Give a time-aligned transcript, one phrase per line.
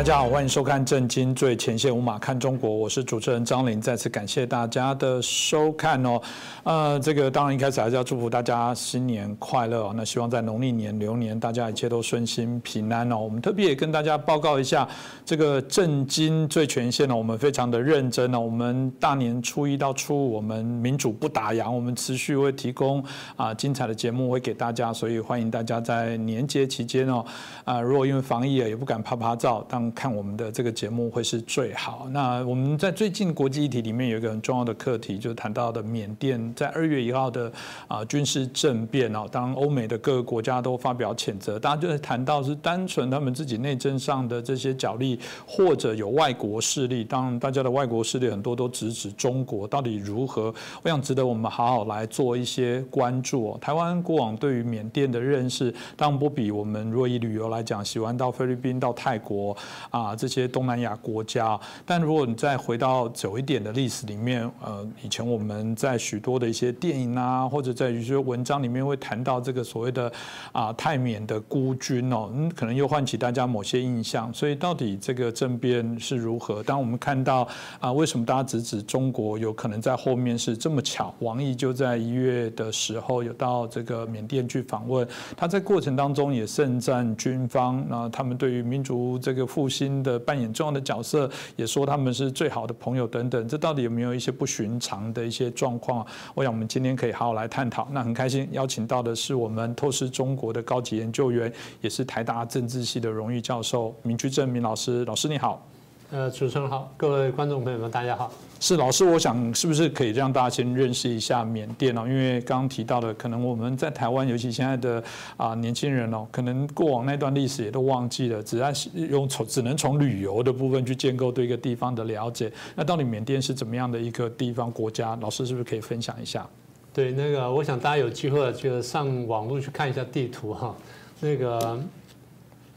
[0.00, 3.78] 大家好，欢迎收看《震惊最前线》，无马看中国，我是主持人张琳。
[3.78, 6.18] 再次感谢大家的收看哦。
[6.64, 9.92] 呃，这个当然一开始还是要祝福大家新年快乐哦。
[9.94, 13.18] 那希望在农历年流年，大家一切都顺心平安哦。
[13.18, 14.88] 我们特别也跟大家报告一下，
[15.22, 18.40] 这个《震惊最前线》呢，我们非常的认真哦。
[18.40, 23.04] 我们大年初一到初五，我们民主不打烊，我们持续会提供
[23.36, 27.22] 啊精彩的节目会给大家，所以欢迎大家在年节期间哦，
[27.64, 29.62] 啊，如果因为防疫啊也不敢拍拍照，
[29.92, 32.06] 看我们的这个节目会是最好。
[32.10, 37.50] 那我们在最近国际议题里面有一个很重要的课题，就谈到的缅甸在二月一号的
[37.88, 47.04] 啊军事政变哦，当欧美的各个国家都发表谴责，大家就是谈到是单纯他们自己内政上的这些角力，或者有外国势力。
[47.04, 50.54] 当然，大家的外国势力很多都直指中国，到底如何？
[50.82, 53.58] 我想值得我们好好来做一些关注哦。
[53.60, 59.56] 台湾过往对于缅甸的认识，当然不比我们若以旅游来讲，喜欢到菲律宾、到泰国。
[59.88, 70.12] 啊，这些东南亚国家，但如果你再回到久一点的历史里面，呃，以前我们在许多的一些电影啊，或者在一些文章里面会谈到这个所谓的
[70.52, 74.32] 啊泰缅的孤军哦，嗯，可能又唤起大家某些印象。
[74.34, 76.62] 所以到底这个政变是如何？
[76.62, 77.48] 当我们看到
[77.80, 81.14] 啊，为什么大家直指中国有可能在后面是这么巧？
[81.20, 96.04] 王毅就在一月的时候有到这个缅甸去访问，他在过程当中也盛赞军方，那他们对于民族这个复新的扮演重要的角色，也说他们是最好的朋友等等，这到底有没有一些不寻常的一些状况？
[96.34, 97.88] 我想我们今天可以好好来探讨。
[97.92, 105.04] 那很开心邀请到的是我们透视中国的高级研究员，也是台大政治系的荣誉教授明居正明老师。
[105.04, 105.64] 老师你好。
[106.12, 108.32] 呃，主持人好，各位观众朋友们，大家好。
[108.58, 112.02] 是老师，我想是不是可以让大家先认识一下缅甸哦？
[112.04, 115.00] 因为刚刚提到的，可能我们在台湾，尤其现在的
[115.36, 118.72] 啊年轻人哦，可能过往那段历史也都忘记了，只要
[119.08, 122.52] 用从只能从旅游的部分去建构对一个地方的了解。
[122.74, 125.16] 那到底缅甸是怎么样的一个地方国家？
[125.20, 126.44] 老师是不是可以分享一下？
[126.92, 130.74] 对，那个我想大家有机会就上网络去看一下地图哈，
[131.20, 131.80] 那个。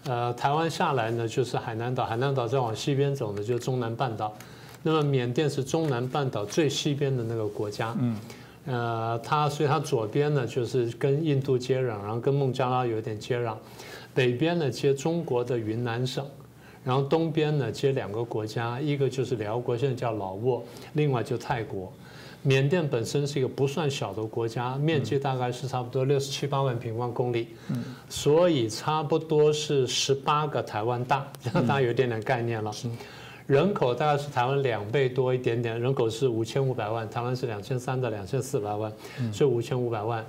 [0.05, 4.33] 呃，台湾下来呢，就是海南岛，海南岛再往西边走呢，就是中南半岛。
[4.81, 7.95] 那么缅甸是中南半岛最西边的那个国家。
[7.99, 8.17] 嗯。
[8.65, 13.55] 呃，它所以它左边呢就是跟印度接壤，然后跟孟加拉有点接壤，
[14.13, 16.25] 北边呢接中国的云南省，
[16.83, 20.61] 然后东边呢接两个国家，一个就是辽国，现在叫老挝，
[20.93, 21.91] 另外就泰国。
[22.43, 27.47] 缅甸本身是一个不算小的国家，面积大概是差不多六十七八万平方公里，
[28.09, 32.71] 所以差不多是十八个台湾大，大家有一点点概念了。
[33.47, 38.91] 人口大概是台湾两倍多一点点，人口是五千五百万，台湾是两千三到两千四百万，
[39.31, 40.25] 所以五千五百万。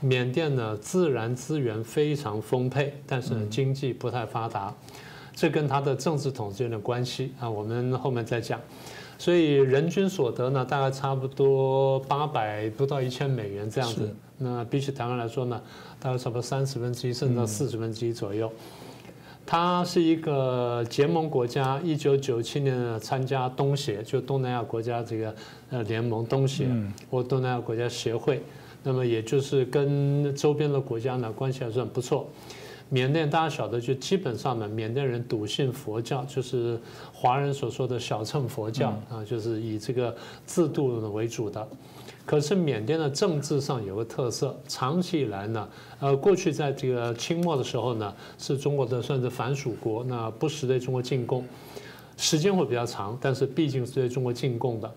[0.00, 4.74] 缅甸呢，自然资源非常丰沛，但是呢，经济不太发达，
[5.32, 8.60] 这跟它的政治统治有点关系啊，我们后面再讲。
[9.22, 14.12] 所以人均所得呢，大概差不多八百不到一千美元这样子。
[14.38, 15.62] 那比起台湾来说呢，
[16.00, 18.50] 大概差不多三十分之一甚至到四十分之一左右。
[19.46, 25.32] 它是一个结盟国家，一九九七年参加东协，就东南亚国家这个
[25.70, 26.66] 呃联盟东协
[27.08, 28.42] 或东南亚国家协会。
[28.82, 32.28] 那么也就是跟周边的国家呢关系还算不错。
[32.92, 36.78] 缅甸大家晓得，就基本上呢，缅甸人笃信佛教，就是
[37.10, 40.14] 华人所说的小乘佛教啊，就是以这个
[40.46, 41.66] 制度为主的。
[42.26, 45.66] 可是缅甸的政治上有个特色，长期以来呢，
[46.00, 51.46] 呃，过去在这个清末的时候呢，是中国的算是反属国，那不时对中国进贡，
[52.18, 54.94] 时间会比较长，但是毕竟是对中国进贡的。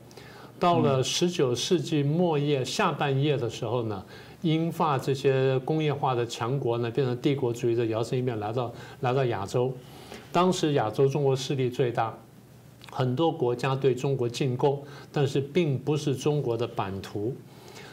[0.60, 4.04] 到了十九世纪末叶下半叶的时候呢。
[4.46, 9.74] 英法这些工业化的强国呢，变成帝国主义的摇身一变来到来到亚洲。
[10.32, 12.16] 当时亚洲中国势力最大，
[12.92, 17.36] 很多国家对中国进贡，但是并不是中国的版图。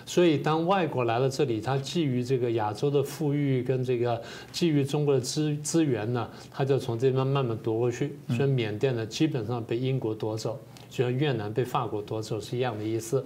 [0.04, 4.20] 所以当外国来了这里，他基于这个亚洲的富裕跟这个
[4.50, 8.14] 基于中国的资资源呢，他就从这边慢慢夺过去。
[8.36, 10.58] 所以缅甸呢，基本上被英国夺走，
[10.90, 13.24] 就像越南被法国夺走是一样的意思。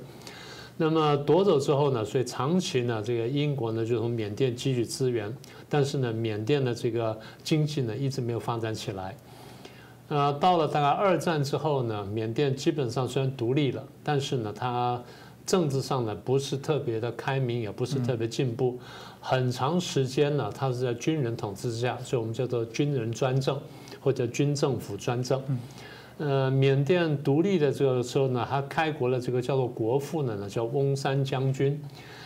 [0.78, 5.34] 那么夺走之后呢，所以长期呢，这个英国呢就从缅甸汲取资源，
[5.70, 9.16] 但是呢，缅甸的这个经济呢一直没有发展起来。
[10.08, 15.02] 呃，到了大概二战之后呢，缅甸基本上虽然独立了，但是呢，它
[15.46, 18.78] 政治上呢不是特别的开明，也不是特别进步。
[19.20, 23.58] 很长时间呢，它是在军人统治之下，所以我们叫做军人专政
[24.00, 25.42] 或者军政府专政。
[26.18, 31.80] 呃，缅甸独立的这个时候呢，他开国了这个叫做国父呢，呢叫翁山将军。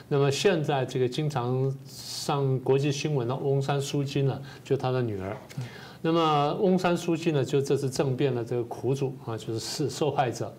[0.09, 5.37] 那么现在这个经常上国际新闻的翁山书记呢，就他的女儿。
[6.03, 10.53] 那么翁山书记呢，就这次政变的这个苦主啊，就是是受害者。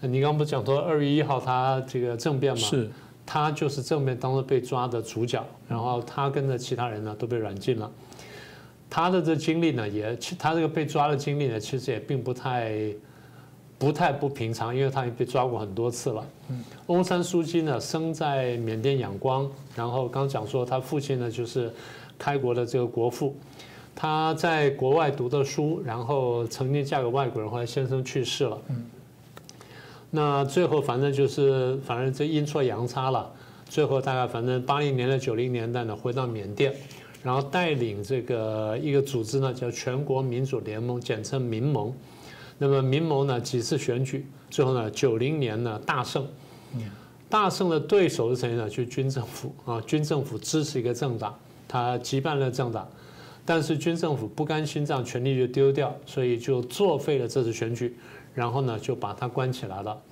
[0.00, 2.60] 你刚刚不讲说二月一号他这个政变嘛？
[2.60, 2.90] 是。
[3.26, 7.88] 他就是政变当中被抓的主角，然后他跟着其他人呢都被软禁了。
[8.90, 12.72] 他的这经历呢，也他这个被抓的经历呢，其实也并不太
[13.78, 16.26] 不太不平常，因为他也被抓过很多次了。
[16.88, 21.72] 翁山书记呢，生在缅甸仰光，然后刚讲说他父亲呢就是
[22.18, 23.36] 开国的这个国父，
[23.94, 28.60] 他在国外读的书，然后曾经嫁给外国人，后来先生去世了。
[28.68, 28.84] 嗯
[30.12, 33.30] 那最后反正就是，反正这阴错阳差了。
[33.68, 36.74] 最后大概反正八零年代、九零年代呢，回到缅甸，
[37.22, 41.92] 然后带领这个一个组织呢，叫全国民主联盟，简称民盟。
[42.58, 46.26] 那么民盟呢几次选举，最后呢九零年呢大胜。
[47.28, 48.68] 大胜的对手是谁呢？
[48.68, 51.32] 就是军政府啊，军政府支持一个政党，
[51.68, 52.88] 他击败了政党，
[53.44, 57.96] 但是军政府不甘心这样权力就丢掉，所以就作废了这次选举。
[58.34, 60.02] 然后呢，就把他关起来了，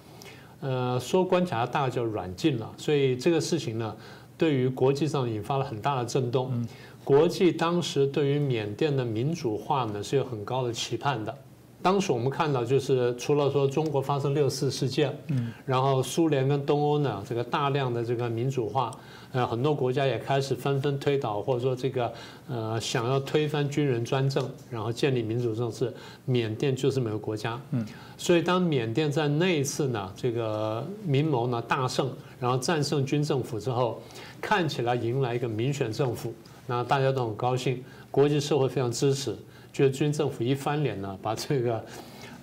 [0.61, 2.73] 呃，说关起来大概就软禁了。
[2.77, 3.97] 所以这个事情呢，
[4.37, 6.67] 对于国际上引发了很大的震动。
[7.09, 11.35] 国际当时对于缅甸的民主化呢是有很高的期盼的。
[11.81, 18.91] 当时我们看到，就是除了说中国发生六四事件，嗯，然后苏联跟东欧呢这个大量的这个民主化。
[19.33, 22.13] 呃，很多国家也开始纷纷推倒，或者说这个
[22.47, 25.91] 呃，想要推翻军人专政，然后建立民主政治。
[26.27, 27.87] 缅甸就是没有国家，嗯，
[28.19, 33.99] 所以当缅甸在那一次呢，这个民谋呢大胜，然后战胜军政府之后，
[34.43, 36.35] 看起来迎来一个民选政府，
[36.69, 39.35] 那大家都很高兴，国际社会非常支持，
[39.73, 41.85] 觉得军政府一翻脸呢，把这个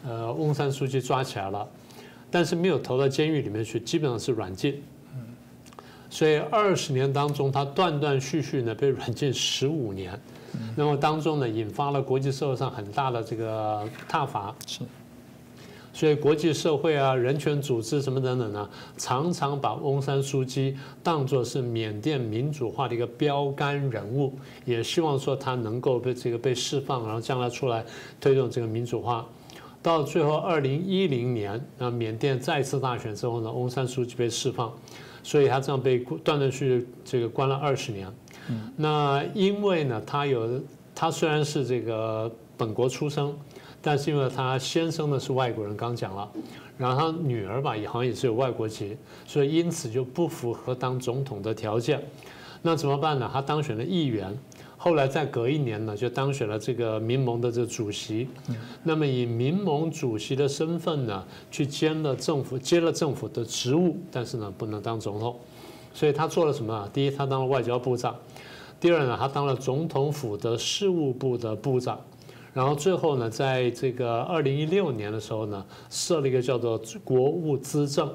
[0.04, 1.66] 呃翁山书记抓起来了，
[2.32, 4.82] 但是没有投到监狱里面去，基本上是软禁。
[6.10, 10.18] 所以二十年当中，他断断续续呢被软禁十五年，
[10.76, 14.56] 那么当中呢引发了国际社会上很大的这个挞伐。
[14.66, 14.80] 是，
[15.96, 27.86] 所以国际社会啊、人权组织什么等等呢，常常把翁山书记当作是缅甸民主化的一个标杆人物，也希望说他能够被这个被释放，然后将来出来
[28.20, 29.26] 推动这个民主化。
[29.82, 34.72] 到最后二零一零年，那缅甸再次大选之后呢，翁山书记被释放。
[35.24, 38.08] 所以他这样被断断续续这个关了二十年，
[38.76, 40.62] 那因为呢，他有
[40.94, 43.36] 他虽然是这个本国出生，
[43.86, 46.28] 但是因为他先生呢是外国人，刚讲了，
[46.76, 48.98] 然后他女儿吧也好像也是有外国籍，
[49.28, 52.04] 所以因此就不符合当总统的条件，
[52.64, 53.30] 那怎么办呢？
[53.32, 54.36] 他当选了议员。
[54.76, 58.28] 后来再隔一年呢，就当选了这个民盟的这个主席。
[58.84, 65.36] 那么以民盟主席的身份呢，去兼了政府接了政府的职务，但是呢不能当总统。
[65.94, 66.90] 所以他做了什么？
[66.92, 68.14] 第一，他当了外交部长；
[68.80, 72.00] 第二呢，他当了总统府的事务部的部长。
[72.56, 78.10] 然后最后呢，在这个二零一六年的时候呢，设了一个叫做国务资政。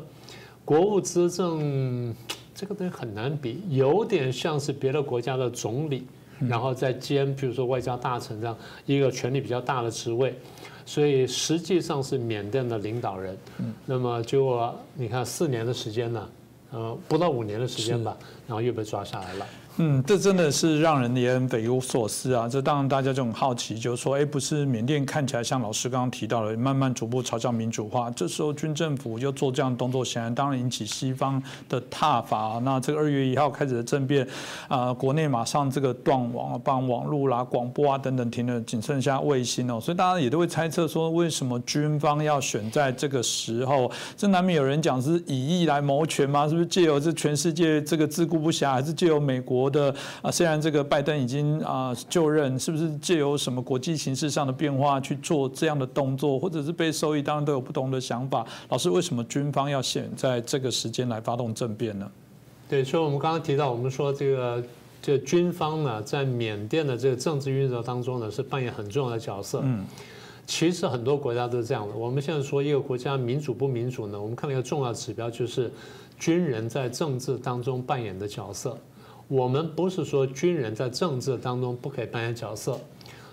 [0.65, 2.15] 国务资政
[2.55, 6.07] 这个东西很难比，有点像是别的国家的总理。
[6.49, 8.57] 然后再兼，比如说外交大臣这样
[8.87, 10.35] 一个权力比较大的职位，
[10.87, 13.37] 所以实际上是缅甸的领导人。
[13.85, 16.29] 那么就你看四年的时间呢，
[16.71, 18.17] 呃，不到五年的时间吧，
[18.49, 19.47] 然后又被抓下来了。
[19.77, 22.47] 嗯，这真的是让人也很匪夷所思啊！
[22.47, 32.61] 这当然大家就很好奇，就是说，哎，不是缅甸看起来像老师刚刚提到的，慢慢逐步朝向民主化，这时候军政府又做这样动作，显然当然引起西方的挞伐。
[32.63, 34.27] 那这个二月一号开始的政变，
[34.69, 43.91] 啊，国内马上这个断网啊，帮网络啦、广播啊等等停了，仅剩下卫星哦，所以大家也都会猜测说，为什么军方要选在这个时候？
[44.17, 46.47] 这难免有人讲是以义来谋权吗？
[46.49, 49.60] 是不是借由这全世界这个自顾不暇，还是借由美国？
[49.69, 58.47] 的啊，虽然这个拜登已经啊就任，是不是借由什么国际形势上的变化去做这样的动作，或者是被受益，当然都有不同的想法。
[58.69, 62.09] 老师，为什么军方要选在这个时间来发动政变呢？
[62.69, 64.63] 对，所以我们刚刚提到，我们说这个
[65.03, 69.61] 这军方呢，在缅甸的这个政治运作当中呢，是扮演很重要的角色。
[69.65, 69.85] 嗯，
[70.47, 71.95] 其实很多国家都是这样的。
[71.97, 75.69] 我们现在说一个国家民主不民主呢，我们看了一个重要指标，就是
[76.19, 78.79] 军人在政治当中扮演的角色。
[79.31, 82.77] 我们不是说军人在政治当中不可以扮演角色，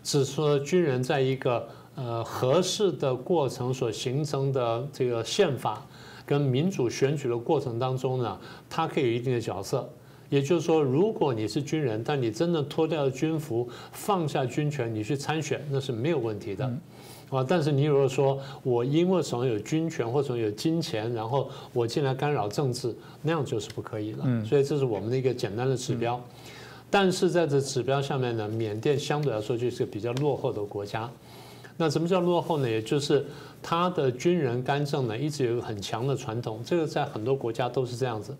[0.03, 5.83] 只是说军人在一个呃合适的过程所形成的这个宪法
[6.23, 8.39] 跟民主选举的过程当中呢，
[8.69, 9.89] 他可以有一定的角色。
[10.29, 16.71] 也就是说，如果你是军人，但你真的脱掉了军服，放下军权，你去参选，那是没有问题的。
[17.29, 17.45] 啊！
[17.47, 24.25] 但是你如果说我因为手上有军权或者有金钱，然后我进来干扰政治，那样就是不可以了。
[24.45, 26.21] 所以这是我们的一个简单的指标。
[26.89, 31.09] 但是在这指标下面呢，缅甸相对来说就是个比较落后的国家。
[31.75, 32.69] 那什么叫落后呢？
[32.69, 33.25] 也就是
[33.61, 38.35] 它的军人干政呢，一直有一个很强的传统，这个在很多国家都是这样子。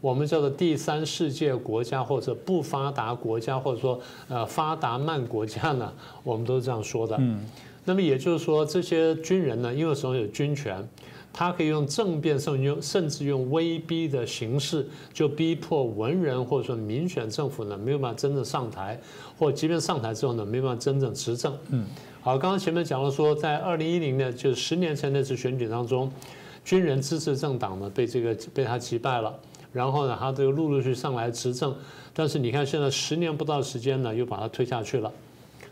[0.00, 5.90] 我们叫做第三世界国家或者不发达国家，或者说呃发达慢国家呢，
[6.22, 7.16] 我们都是这样说的。
[7.18, 7.40] 嗯，
[7.86, 10.86] 那么也就是说，这些军人呢，因为手上有军权，
[11.32, 19.00] 他可以用政变，甚至用甚至用威逼的形式，就逼迫文人或者说民选政府呢，没有办法真正上台，
[19.38, 21.56] 或即便上台之后呢，没办法真正执政。
[21.70, 21.86] 嗯，
[22.20, 26.10] 好，刚刚前面讲了说，在二零一零年，就是十年前那次选举当中，
[26.64, 29.32] 军人支持政党呢，被这个被他击败了。
[29.72, 31.72] 然后呢，他这个陆陆续上来执政，
[32.14, 35.12] 但是你看现在十年不到时间呢，又把他推下去了。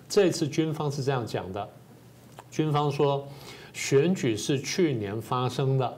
[0.06, 1.66] 这次军方是这样讲的，
[2.54, 3.26] 军方说
[3.72, 5.92] 选举是去年发生的，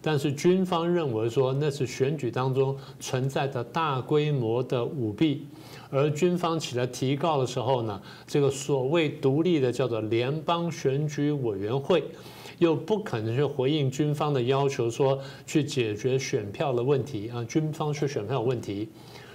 [0.00, 5.48] 但是军方认为说那是选举当中存在的大规模的舞弊，
[5.90, 12.04] 而军方起来提告的时候呢，这个所谓独立的叫做联邦选举委员会。
[12.58, 18.88] 又不可能去回应军方的要求，说去解决选票的问题啊，军方去选票问题，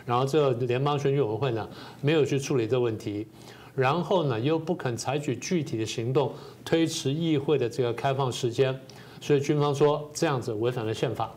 [0.05, 1.65] 然后这联邦选举委员会呢
[2.01, 3.25] 没有去处理这问题，
[3.75, 6.31] 然后呢又不肯采取具体的行动
[6.63, 8.79] 推迟议会的这个开放时间，
[9.19, 11.33] 所以军方说这样子违反了宪法。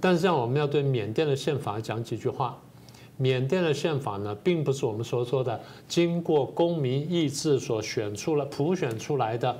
[0.00, 2.58] 但是这样我们要对缅甸的宪法讲几句话，
[3.16, 9.56] 缅甸的宪法呢并不是我们所说的经过公民意志所选出了普选出来的。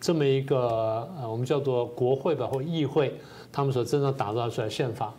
[0.00, 3.14] 这么一个呃，我们叫做国会吧或议会，
[3.50, 5.14] 他们所真正打造出来宪法，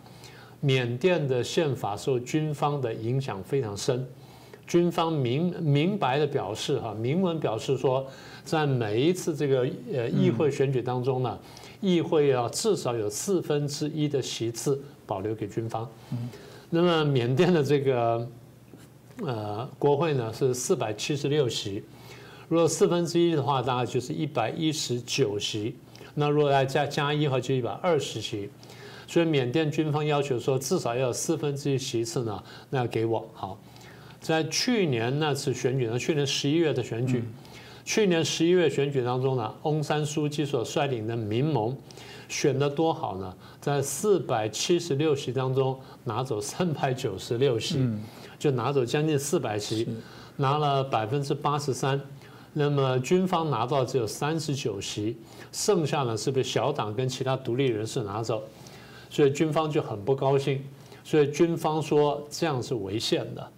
[0.60, 4.06] 缅甸的宪法受军方的影响非常深。
[4.66, 8.06] 军方明明白的表示哈，明文表示说，
[8.44, 11.38] 在每一次这个呃议会选举当中呢，
[11.80, 15.88] 议会要至少有四分之一的席次保留给军方。
[16.68, 18.28] 那么缅甸的这个
[19.22, 21.82] 呃国会呢是四百七十六席。
[22.48, 25.76] 如果四分之一的话，大概就是一百一十九席。
[26.14, 28.50] 那如果再加加一的话，就一百二十席。
[29.06, 33.56] 所以缅甸军方要求说，至少要有四分之一席次呢，那要给我好。
[34.26, 37.22] 在去年那次选举呢，去年十一月的选举，
[37.84, 41.76] 去年十一月选举当中呢，翁山书记所率领的民盟
[42.28, 47.88] 选的多好呢，在四百七十六席当中拿走三百九十六席，
[48.36, 49.86] 就拿走将近四百席，
[50.38, 52.00] 拿了百分之八十三。
[52.52, 55.16] 那么军方拿到只有三十九席，
[55.52, 58.42] 剩下呢是被小党跟其他独立人士拿走，
[59.08, 60.60] 所以军方就很不高兴。
[61.04, 63.52] 所以军方说这样是违宪的。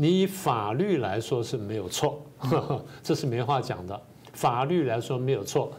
[0.00, 2.24] 你以法律来说是没有错，
[3.04, 4.00] 这是没话讲的。
[4.32, 5.70] 法律来说没有错，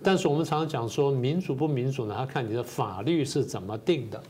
[0.00, 2.14] 但是我们常常讲说民主不民主呢？
[2.16, 4.22] 要看你的法律是怎么定的。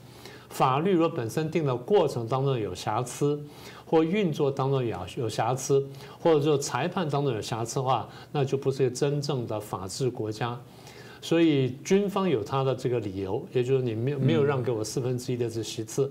[0.49, 3.39] 法律如果本身定的过程当中有瑕疵。
[3.87, 5.87] 或运作当中有有瑕疵，
[6.19, 10.59] 或者说裁判当中有瑕疵的话，那就不是真正的法治国家。
[11.21, 16.11] 所以军方有他的这个理由，也就是你没有没有让给我四分之一的这席次。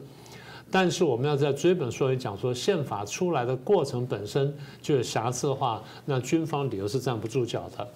[0.74, 4.52] 但是我们要在追本溯源讲说，宪法出来的过程本身
[4.82, 7.88] 就有瑕疵的话，那军方理由是站不住脚的。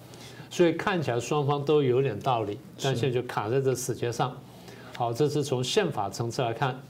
[0.48, 4.32] 所以看起来双方都有点道理，但现在就卡在这死结上。
[4.94, 6.80] 好，这是从宪法层次来看。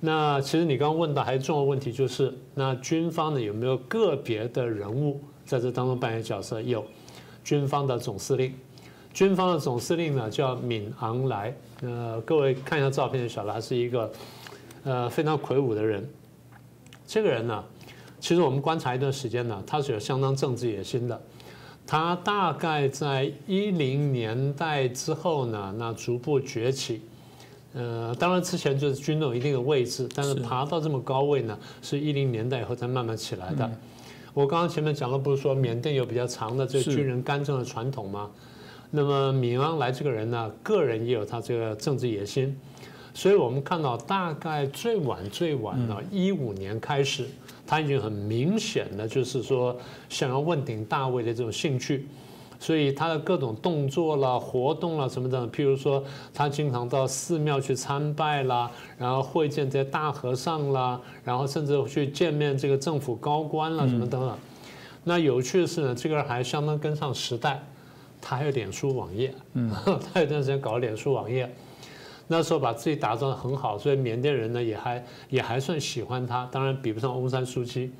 [0.00, 6.62] 那其实你刚刚问到还重要问题就是，那军方呢有没有个别的人物在这当中扮演角色？
[6.62, 6.82] 有，
[7.44, 8.54] 军方的总司令，
[9.12, 11.54] 军方的总司令呢叫敏昂莱。
[11.82, 14.10] 呃，各位看一下照片就晓得，他是一个
[14.88, 16.08] 呃非常魁梧的人。
[17.06, 17.62] 这个人呢，
[18.18, 21.20] 其实我们观察一段时间呢，他是有相当政治野心的。
[21.86, 27.02] 他大概在一零年代之后呢，那逐步崛起。
[27.74, 33.70] 呃，当然之前就是军有一定的位置，但是爬到这么高位呢，是一零年代以后才慢慢起来的。
[34.32, 38.30] 我刚刚前面讲了，不是说缅甸有比较长的这个军人干政的传统吗？
[38.90, 42.58] 那么敏昂莱这个人呢，个人也有他这个政治野心，
[43.14, 47.28] 所以我们看到大概最晚最晚呢，一五年开始，
[47.66, 49.76] 他已经很明显的就是说
[50.08, 52.06] 想要问鼎大位的这种兴趣。
[52.60, 56.02] 所以他的各种动作啦、活动啦什么的，譬如说
[56.34, 64.36] 他经常到寺庙去参拜啦，然后会见这些大和尚啦，然后甚至去见面这个政府高官啦什么等等。
[65.04, 67.62] 那有趣的是呢，这个人还相当跟上时代，
[68.20, 69.70] 他还有脸书网页，嗯，
[70.12, 71.48] 他有段时间搞脸书网页，
[72.28, 77.90] 那时候把自己打造的很好，所以缅甸人呢也还也还算喜欢他，当然比不上翁山书记，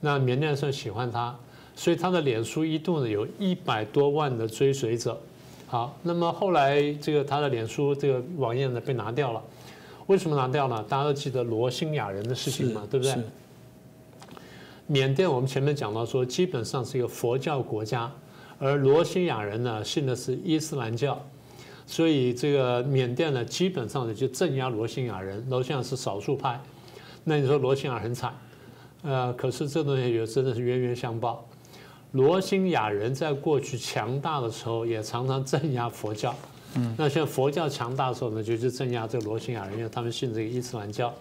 [0.00, 1.36] 那缅甸人算喜欢他。
[1.76, 5.20] 所以他的脸书一度呢有一百多万的追随者，
[5.66, 9.42] 好，那么后来这个他的脸书这个网页呢被拿掉了，
[10.06, 10.84] 为什么拿掉呢？
[10.88, 13.16] 大家都记得罗兴亚人的事情嘛，对不对？
[14.86, 18.08] 缅甸我们前面讲到说，基本上是一个佛教国家，
[18.60, 21.20] 而罗兴亚人呢信的是伊斯兰教，
[21.86, 26.60] 所以这个缅甸呢基本上呢就镇压罗兴亚人，罗兴亚是少数派。
[27.24, 28.34] 那你说罗兴亚很惨，
[29.02, 31.46] 呃，可是这东西也真的是冤冤相报。
[32.12, 36.34] 罗兴亚人在过去强大的时候，也常常镇压佛教。
[36.76, 41.12] 嗯，那现在佛教强大的时候呢，就去镇压这个罗兴亚人，因为他们信这个伊斯兰教。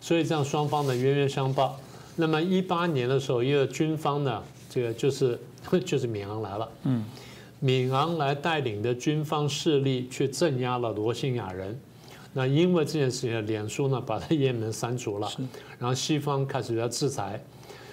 [0.00, 1.78] 所以这样双方呢冤冤相报。
[2.16, 5.38] 那么一八年的时候，因为军方呢，这个就是
[5.84, 7.04] 就是敏昂来了，嗯，
[7.60, 11.78] 敏昂来带领的军方势力去镇压了罗兴亚人。
[12.32, 15.30] 那因为这件事情，脸书呢把他页面删除了，
[15.78, 17.42] 然后西方开始要制裁。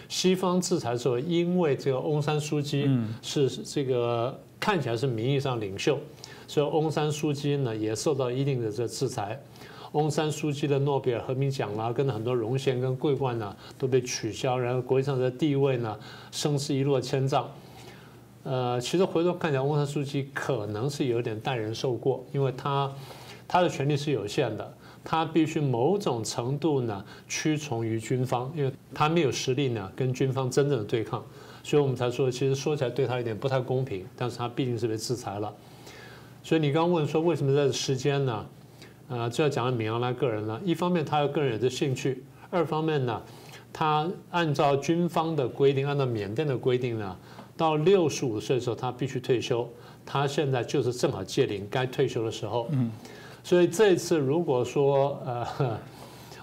[0.09, 2.89] 西方制裁的时候，因为这个翁山书记
[3.21, 5.97] 是这个看起来是名义上领袖，
[6.47, 9.39] 所以翁山书记呢也受到一定的这制裁。
[9.93, 15.97] 翁山书记的诺贝尔和平奖啦，跟很多荣衔跟桂冠呢都被取消，然后国际上的地位呢
[16.31, 17.49] 声势一落千丈。
[18.43, 22.91] 呃，其实回头看起来，翁山书记可能是有点待人受过，因为他
[23.47, 31.23] 他的权力是有限的，他必须某种程度呢屈从于军方，因为他没有实力呢跟军方真正的对抗，
[31.63, 35.53] 所以我们才说，其实说起来对他有点不太公平，但是他毕竟是被制裁了。
[36.43, 38.45] 所以你刚问说为什么在这时间呢？
[39.09, 40.59] 呃，就要讲到敏昂拉个人了。
[40.63, 42.15] 一方面，他有个人有这兴趣；
[42.49, 43.21] 二方面呢，
[43.73, 47.17] 他按照军方的规定，按照缅甸的规定呢，
[47.61, 49.69] 到六十五岁的时候他必须退休。
[50.03, 52.67] 他现在就是正好届龄该退休的时候。
[52.71, 52.91] 嗯。
[53.43, 55.79] 所以这一次如果说呃，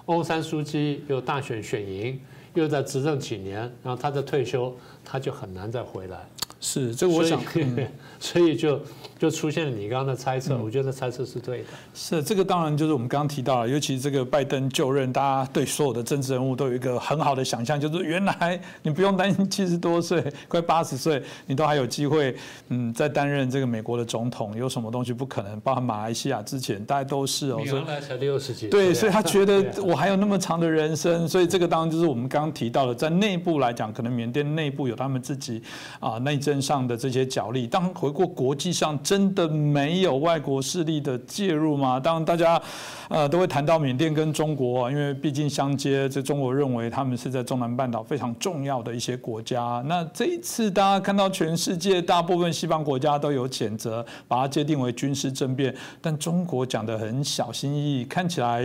[0.06, 2.20] 翁山书记又大选选赢，
[2.54, 4.72] 又在执政几年，然后他在退休，
[5.04, 6.18] 他就很难再回来。
[6.60, 7.42] 是，这我想，
[8.20, 8.80] 所以就。
[9.18, 11.64] 就出现了你刚刚的猜测，我觉得猜测是对的。
[11.92, 22.32] 是这个，当然就是我们刚刚提到了，尤其这个拜登就任，大家对所有的政治人物都有一个很好的想象，就是原来你不用担心七十多岁、 快八十岁，你都还有机会，
[22.68, 25.58] 嗯，在担任这个美国的总统，有什么东西不可能？
[25.62, 27.60] 包含马来西亚之前，大家都是哦。
[27.64, 28.68] 原来才六十几。
[28.68, 35.60] 对，所以他觉得我还有那么长的人生，所以这个当然就是我们刚刚提到的，在内部来讲，可能缅甸内部有他们自己
[35.98, 37.66] 啊内政上的这些角力。
[37.66, 38.96] 当回过国际上。
[39.08, 41.98] 真的没有外国势力的介入吗？
[41.98, 42.60] 当，大家
[43.08, 46.06] 呃都会谈到缅甸跟中国，因为毕竟相接。
[46.10, 49.82] 这中国认为他们是在中南半岛非常重要的一些国家。
[49.86, 58.62] 那这一次，大家看到全世界大部分西方国家都有谴责，把它界定为军事政变，但中国讲的很小心翼翼，看起来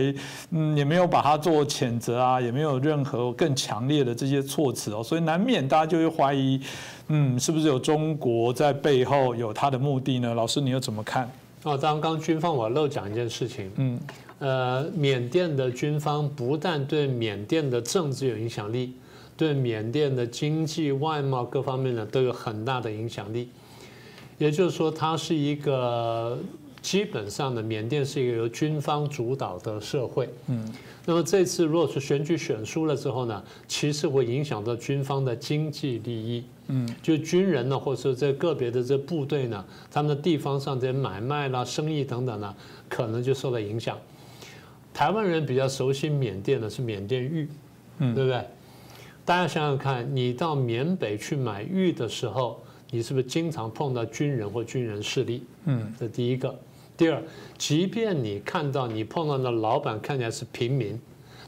[0.50, 6.60] 嗯也没有把它做谴责啊，也没有任何更强烈的这些措辞哦，所以难免大家就会怀疑。
[7.08, 10.34] 嗯，是不是有中国在背后有他的目的呢？
[10.34, 11.30] 老师，你又怎么看？
[11.62, 13.70] 哦，刚刚军方我漏讲一件事情。
[13.76, 14.00] 嗯，
[14.38, 18.92] 呃，缅甸的军方不但对缅甸的政治有影响力，
[19.36, 23.48] 对缅甸的经济、外贸各方面呢都有很大的影响力。
[24.36, 26.38] 也就是说，它是一个
[26.84, 30.28] 基本上呢缅甸是一个由军方主导的社会。
[30.48, 30.70] 嗯。
[31.06, 36.44] 那么这次如果是选举选输了之后呢，其实会影响到军方的经济利益。
[36.68, 42.54] 嗯，就军人呢，或者说这个别的这部队呢，他们的地方上这些买卖啦、生意等等呢，
[42.88, 43.98] 可能就受到影响。
[44.94, 47.48] 台湾人比较熟悉缅甸的是缅甸玉，
[47.98, 48.42] 嗯，对不对？
[49.26, 55.44] 大家想想看，你到缅北去买玉的时候，你是不是经常碰到军人或军人势力？
[55.66, 56.58] 嗯，这第一个。
[56.96, 57.22] 第二，
[57.58, 61.00] 即便你看到你碰到的老板看起来是平民，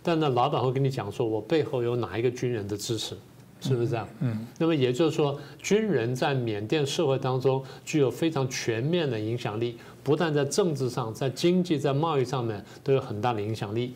[0.03, 3.17] 但那老板会跟你讲说，我背后有哪一个军人的支持，
[3.61, 4.09] 是不是这样？
[4.21, 4.47] 嗯。
[4.59, 13.95] 那么也就是说，军人在缅甸社会当中具有非常全面的影响力，不但在政治上，在经济、在贸易上面都有很大的影响力。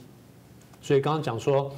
[0.81, 1.71] 所以刚刚讲说。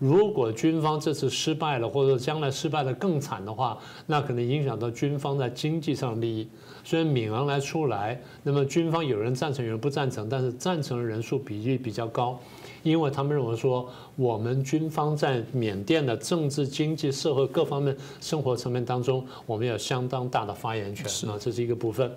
[0.00, 6.48] 如果军方这次失败了，或者将来失败的更惨的话，那可能影响到军方在经济上的利益。
[6.84, 12.38] 虽然敏昂来出来，那么军方有人赞成，有人不赞成，但是赞成的人数比例比较高，
[12.82, 22.10] 因为他们认为说，我们军方在缅甸的政治、经济、社会各方面生活层面当中，我们有相当大的发言权啊，这是一个部分。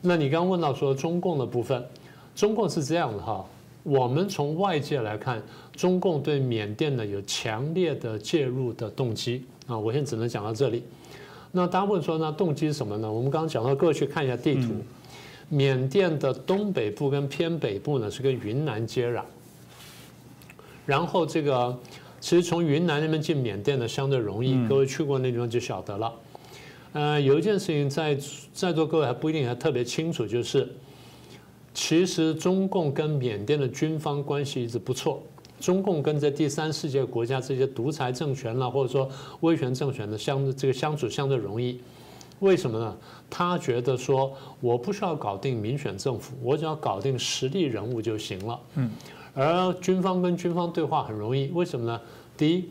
[0.00, 1.84] 那你刚刚问到说中共的部分，
[2.34, 3.44] 中共是这样的哈。
[3.82, 10.82] 我们从外界来看，中共对缅甸呢有强烈的介入的动机啊，我现在只能讲到这里。
[11.52, 13.10] 那大家问说，那动机是什么呢？
[13.10, 14.74] 我们刚刚讲到，各位去看一下地图，
[15.48, 19.22] 缅甸的东北部跟偏北部呢是跟云南接壤，
[20.86, 21.78] 然后这个
[22.20, 26.12] 其实从云南那边进缅甸呢相对容易，各位去过那地方就晓得了。
[26.92, 28.18] 呃，有一件事情在
[28.52, 30.68] 在座各位还不一定还特别清楚，就是。
[31.72, 35.22] 其实中共跟缅甸的军方关系一直不错，
[35.60, 39.08] 中共跟这第三世界国家这些独裁政权啦，或者说
[39.40, 41.78] 威权政权的相这个相处相对容易。
[42.40, 42.96] 为什么呢？
[43.28, 48.60] 他觉得说我不需要搞定民选政府，我只要搞定实力人物就行了。
[48.76, 48.90] 嗯。
[49.32, 52.00] 而军方跟军方对话很容易，为什么呢？
[52.36, 52.64] 第一，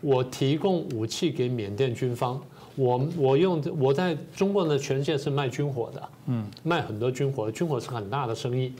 [0.00, 2.40] 我提供武器给缅甸军方，
[2.76, 8.72] 我我用我在中国的权限是卖军火的，嗯，卖很多军火，军火是很大的生意。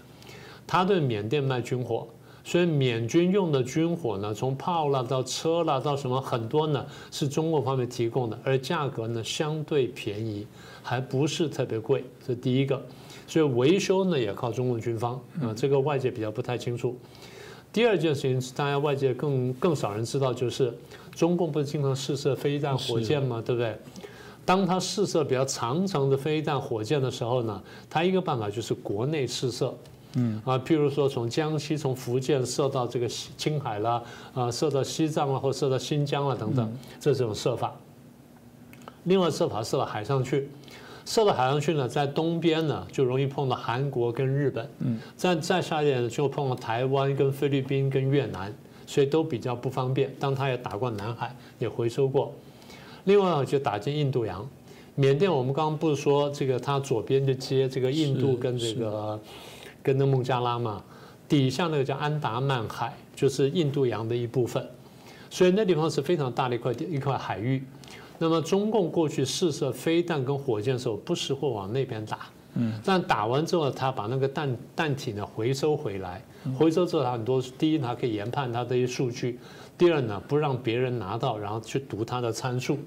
[0.66, 2.06] 他对缅甸卖军火，
[2.44, 10.46] 所以缅军用的军火呢，从炮啦到车啦到什么很多呢，是中国方面提供的，而价格呢相对便宜，
[10.82, 12.80] 还不是特别贵，这第一个。
[13.26, 16.94] 所以维修呢也靠中国军方啊，这个外界比较不太清楚。
[17.72, 20.72] 第二件事情，大家外界更更少人知道，就是
[21.14, 23.42] 中共不是经常试射飞弹、火箭吗？
[23.44, 23.74] 对不对？
[24.44, 29.74] 当他试射比较长程的飞弹、火箭的时候呢，他一个办法就是国内试射，
[30.16, 37.74] 嗯啊，譬如说从江西、从福建射到这个青海啦，啊，射到西藏了，或射到新疆了等等，这是种射法。
[39.04, 40.48] 另外射法射到海上去。
[41.06, 48.50] 射到海上去呢，在东边呢就容易碰到韩国跟日本，嗯，再再下一点就碰到台湾跟菲律宾跟越南，
[48.86, 50.10] 所以都比较不方便。
[50.18, 52.32] 当他也打过南海，也回收过。
[53.04, 54.48] 另外就打进印度洋，
[54.94, 59.20] 缅甸我们刚刚不是说这个它左边就接这个印度跟这个
[59.84, 60.82] 跟那孟加拉嘛，
[61.28, 64.66] 底下那个叫安达曼海，就是印度洋的一部分，
[65.28, 67.62] 所以那地方是非常大的一块一块海域。
[68.18, 72.20] 那么中共过去试射飞弹跟火箭的时候，不时会往那边打，
[72.54, 76.24] 嗯，但打完之后，他把那个弹弹体呢回收回来，
[76.58, 79.36] 回收之后，他很多第一，他可以研判他这些数据；
[79.76, 82.78] 第二呢，不让别人拿到，然后去读他的参数。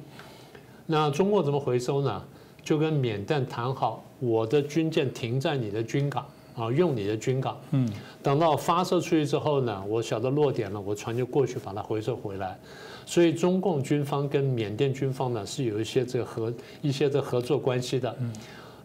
[0.85, 2.23] 那中国怎么回收呢？
[2.63, 6.25] 就跟缅甸谈好，我的军舰停在你的军港
[6.57, 7.87] 啊，用你的军港，嗯，
[8.23, 12.57] 等到发射出去之后呢，我晓得落点了，我船就过去把它回收回来。
[13.05, 18.13] 所以中共军方跟缅甸军方呢是有一些这个合一些的合作关系的。
[18.19, 18.33] 嗯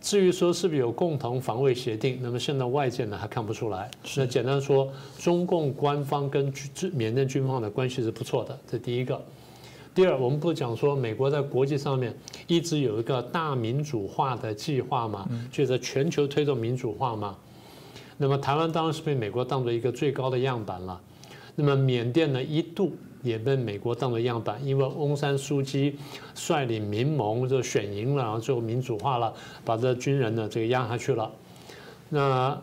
[0.02, 3.88] 至于说是不是有共同防卫协定，那么现在外界呢还看不出来。
[4.16, 6.52] 那简单说，中共官方跟
[6.92, 9.22] 缅甸军方的关系是不错的，这第一个。
[9.94, 12.12] 第二，我们不讲说美国在国际上面
[12.48, 17.38] 一直有一个大民主化的计划嘛，就是全球推动民主化嘛。
[18.22, 21.00] 那么台湾当然是被美国当做一个最高的样板了。
[21.56, 22.92] 那么缅甸呢一度。
[23.22, 25.96] 也被美国当作样板，因为翁山书记
[26.34, 29.32] 率领民盟就选赢了，然后最后民主化了，
[29.64, 31.30] 把这军人呢这个压下去了。
[32.08, 32.60] 那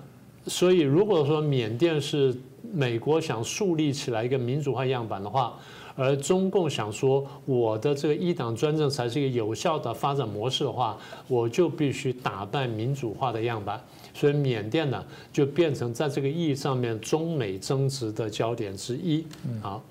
[0.47, 2.35] 所以如果说缅甸是
[2.73, 5.57] 美国想树立起来一个民主化样板的话，
[5.95, 10.97] 而中共想说我的这个一党专政才是一个有效的发展模式的话，
[11.29, 13.81] 我就必须打败民主化的样板。
[14.19, 15.01] 所以缅甸呢
[15.31, 19.25] 就变成在这个意义上面中美争执的焦点之一。
[19.61, 19.81] 好。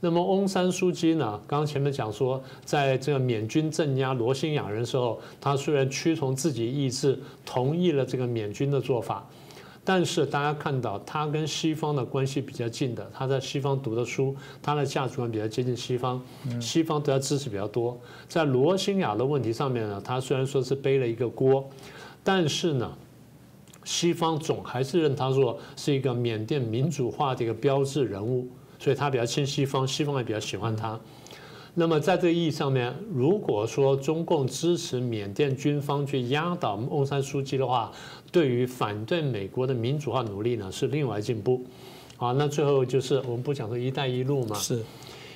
[0.00, 1.28] 那么翁山书记呢？
[1.48, 9.28] 刚刚前面讲说，在这个缅军镇压罗兴亚人时候，他虽然屈从自己意志，同意了这个缅军的做法，
[9.82, 16.22] 但是大家看到他跟西方的关系比较近的，他在西方读的书，他的价值观比较接近西方，
[16.60, 17.98] 西方对他支持比较多。
[18.28, 21.68] 在罗兴亚的问题上面呢，他虽然说是背了一个锅，
[22.22, 22.96] 但是呢，
[23.88, 28.46] 西方总还是认他说是一个缅甸民主化的一个标志人物。
[28.80, 30.96] 所以他比较亲西方，西方也比较喜欢他。
[31.74, 37.90] 那么在这个意义上面，如果说中共支持缅甸军方去压倒翁山书记的话，
[38.30, 41.60] 对于反对美国的民主化努力呢，是另外进步。
[42.16, 44.54] 好，那最后就是我们不讲说“一带一路”嘛？
[44.54, 44.84] 是。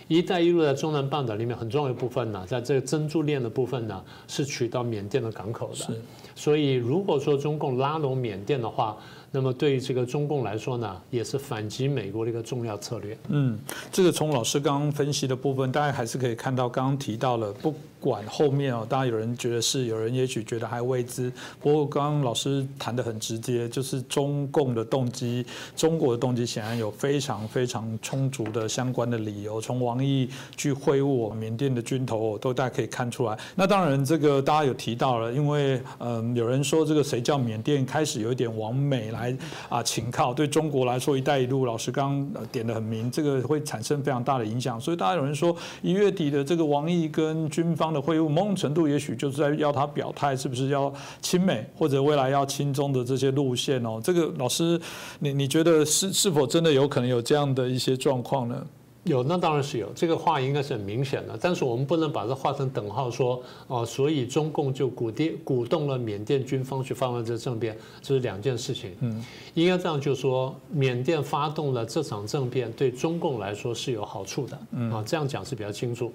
[0.08, 5.94] 一带一路在中南半岛里面很重要一部分呢，在这个珍珠链的部分呢，是取到缅甸的港口的。
[6.34, 8.96] 所以如果说中共拉拢缅甸的话，
[9.34, 13.16] 那么对于这个中共来说呢，也是反击美国的一个重要策略。
[13.28, 13.58] 嗯，
[13.90, 21.32] 这个从老师刚刚分析的部分，大家还是可以看到，刚刚提到了不管后面哦，当然有人觉得是，有人也许觉得还未知。
[21.60, 29.58] 不过刚刚老师谈的很直接，就是中共的动机，中国的动机显然有非常非常充足的相关的理由。
[29.62, 33.38] 从王毅去会晤缅甸的军头，都大家可以看出来。
[33.54, 39.21] 那当然，这个大家有提到了，因为嗯，有人说这个谁叫缅甸开始有一点往美来。
[39.22, 39.36] 来
[39.68, 44.80] 啊，请靠对中国来说，“一带一路”老师刚点的很明，这个会产生非常大的影响。
[44.80, 54.00] 所以大家有人说，一月底的这个王毅跟军方的会晤，某种程度也许就是在要他表态，是不是要亲美或者未来要亲中的这些路线哦？
[54.02, 54.80] 这个老师，
[55.20, 58.66] 你你觉得是是否真的有可能有这样的一些状况呢？
[59.04, 61.36] 有，那当然是有，这个话应该是很明显的。
[61.40, 68.94] 但是我们不能把它画成等号，说哦，所以中共就鼓电鼓动了缅甸军方去发动这政变，这是两件事情。
[69.00, 74.58] 嗯，应该这样就说，缅甸发动了这场政变，对中共来说是有好处的。
[74.70, 76.12] 嗯，啊，这样讲是比较清楚。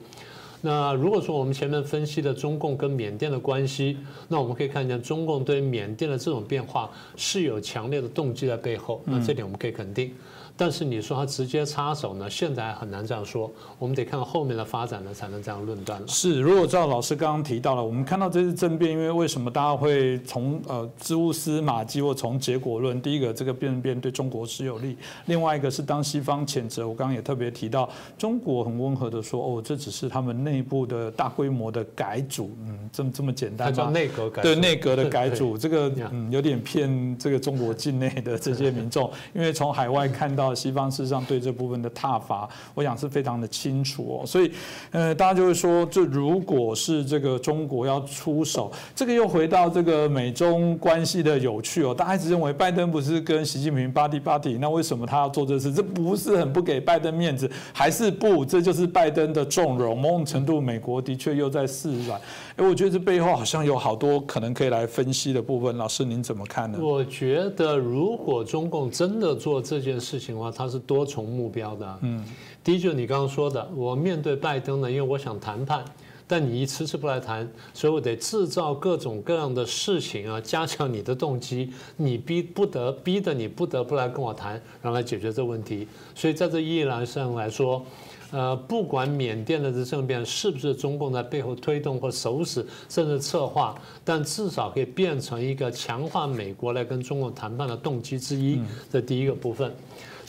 [0.61, 3.95] 那如果说我们前面分析的中共跟缅甸的关系，
[4.27, 9.01] 那我们可以看见中共对缅甸的这种变化是有强烈的动机在背后。
[9.05, 10.11] 那这点我们可以肯定。
[10.57, 12.27] 但是你说他直接插手呢？
[12.27, 16.07] 现在很难这样说，我们得看后面的发展呢，才能这样论断了。
[16.07, 22.99] 是，如果照老师刚刚提到了，我们看到这次政变，因为为什么大家会从呃支乌斯马迹或从结果论？
[22.99, 24.95] 第一个，这个变变对中国是有利；
[25.27, 33.75] 另外一个是当西方谴责，我刚刚也特别提到，中国很温和的说，哦，这只是他们内部的大规模的改组，嗯，这么这么简单吗？
[33.75, 40.46] 叫内阁改对内阁的改组，这个嗯有点骗这个中国境内的这些民众， 因为从海外看到。
[40.55, 44.25] 西方事实上对这部分的踏伐，我想是非常的清楚哦。
[44.25, 44.51] 所以，
[44.91, 51.93] 呃，大家就会说，这如果是这个中国要出手，这个又回到这个美中关系的有趣哦。
[51.93, 55.71] 大家一直认为拜登不是跟习近平巴蒂巴蒂，那为什么他要做这事？
[55.73, 58.45] 这不是很不给拜登面子，还是不？
[58.45, 59.97] 这就是拜登的纵容。
[59.97, 62.19] 某种程度，美国的确又在示软。
[62.57, 65.77] 哎，我觉得这背后好像有好多可能可以来分析的部分。
[65.77, 66.79] 老师，您怎么看呢？
[66.81, 70.41] 我觉得，如果中共真的做这件事情的。
[70.41, 72.23] 话它是多重目标的，嗯，
[72.63, 75.85] 第一就是你刚刚说的，我面对拜登呢，因为我想谈判，
[76.25, 85.87] 但你一迟迟不来谈，所以我得制造各种各样的事情啊，加强你的动机，你逼不得，逼得你不得不来跟我谈，然后来解决这问题。
[86.15, 87.85] 所以在这意义上来说，
[88.31, 98.59] 呃，不管缅甸的这政变是不是中共在背后推动或手使，甚至策划，但至少可以变成一个强化美国来跟中共谈判的动机之一。
[98.91, 99.73] 这第一个部分。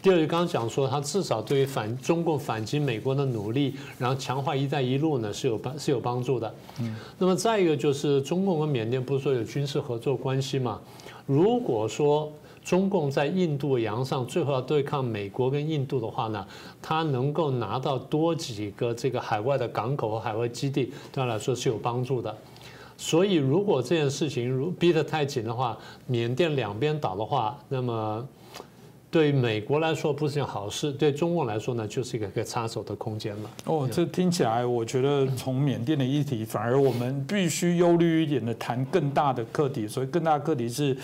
[0.00, 6.54] 第二，刚刚讲说，他至少对于反中共反击美国的努力，然后强化“一带一路”呢是有帮是有帮助的。
[6.80, 10.80] 嗯，那么再一个就是中共跟缅甸不是说有军事合作关系嘛？
[11.26, 12.32] 如果说
[12.68, 16.46] 中共在印度洋上最后要对抗美国跟印度的话呢，
[16.82, 22.36] 他能够拿到多几个这个海外的港口和海外基地，对他来说是有帮助的。
[22.98, 28.28] 所以，如果这件事情如逼得太紧的话，缅甸两边倒的话，那么。
[29.10, 33.50] 对美国来说不是件好事，对中共来说呢，就是一个可以插手的空间了。
[33.64, 39.88] 哦，这听起来，我觉得从缅甸的议题，反而我们必须忧虑一点的，谈更大的课题。
[39.88, 40.94] 所以，更大的课题是。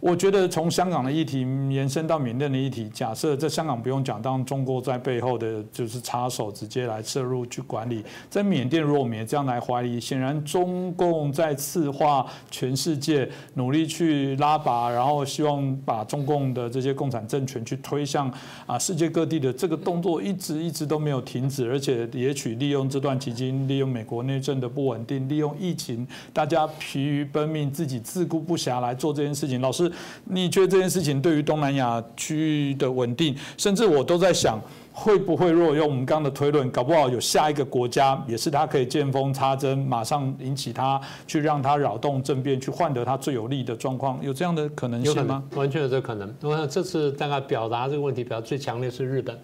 [0.00, 8.02] 我觉得从香港的议题延伸到缅甸的议题，假设在香港不用讲，当中国在背后的就是插手，直接来摄入去管理。
[8.30, 18.32] 在缅甸，如果我们也这样来怀疑，显然中共在刺化全世界，努力去拉拔，然后希望把中共的这些共产政权去推向
[18.64, 29.60] 啊世界各地的这个动作，一直一直都没有停止，而且也许利用这段期间，利用美国内政的不稳定，利用疫情，大家疲于奔命，自己自顾不暇来做这件事情。
[29.60, 29.89] 老师。
[30.24, 34.60] 你觉得这件事情对于东南亚区域的稳定，甚至我都在想，
[34.92, 45.42] 会不会若用我们刚刚的推论，搞不好有下一个国家，也是他可以见缝插针，马上引起他去让他扰动政变，去换得他最有利的状况，有这样的可能性吗？
[45.54, 46.34] 完全有这可能。
[46.42, 49.38] 我想这次大概表达这个问题，表达最强烈是日本。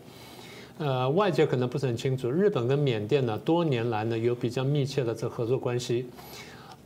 [0.79, 6.07] 呃，外界可能不是很清楚，日本跟缅甸呢，多年来呢有比较密切的这合作关系。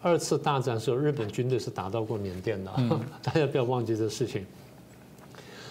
[0.02, 2.70] 二次大战时候，日本军队是打到过缅甸的，
[3.22, 4.44] 大家不要忘记这事情。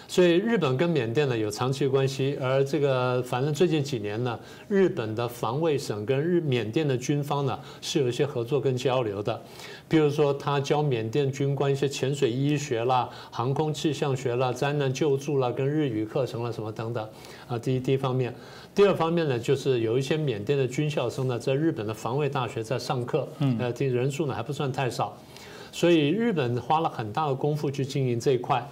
[0.06, 9.40] 所以日本跟缅甸呢有长期关系，而这个反正最近几年呢，日本的防卫省跟日缅甸的军方呢是有一些合作跟交流的，
[9.88, 17.08] 比如说他教缅甸军官一些潜水医学啦、航空气象学啦、灾难救助啦、跟日语课程啦什么等等
[17.46, 18.34] 啊，第一第一方面。
[18.72, 23.28] 第二方面呢，就是有一些缅甸的军校生呢，在日本的防卫大学在上课，
[23.58, 25.16] 呃，这人数呢还不算太少，
[25.72, 28.66] 所以日本花了很大的功夫去经营这一块。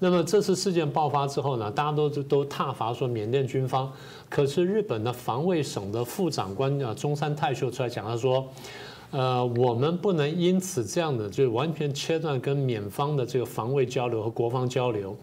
[0.00, 3.90] 那么这次事件爆发之后呢，大家都都挞伐说缅甸军方，
[4.28, 8.48] 可是日本的防卫省的副长官啊中山泰秀出来讲，他说，
[9.10, 15.16] 呃，我们不能因此这样的就完全切断跟缅方的这个防卫交流和国防交流。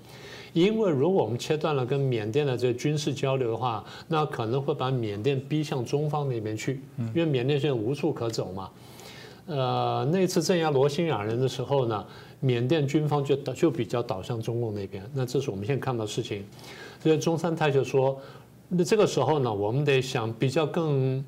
[0.53, 8.69] 因为如果我们切断了跟缅甸的这个军事交流的话，那可能会把缅甸逼向中方那边去，因为缅甸现在无处可走嘛。
[9.47, 12.05] 呃，那次镇压罗兴亚人的时候呢，
[12.39, 16.45] 缅甸军方就就比较倒向中共那边，那这是我们现在看到的事情。
[17.01, 18.19] 所以中山泰就说，
[18.67, 21.23] 那这个时候呢，我们得想比较更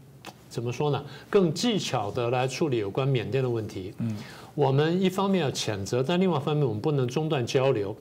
[0.48, 3.94] 怎么说呢，更技巧的来处理有关缅甸的问题。
[4.00, 4.16] 嗯，
[4.54, 7.96] 我们一方面要谴责，但另外一方面我们不能中断交流。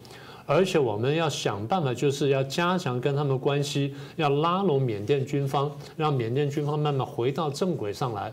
[0.46, 8.33] 而且我们要想办法，就是要加强跟他们关系，要拉拢缅甸军方，让缅甸军方慢慢回到正轨上来。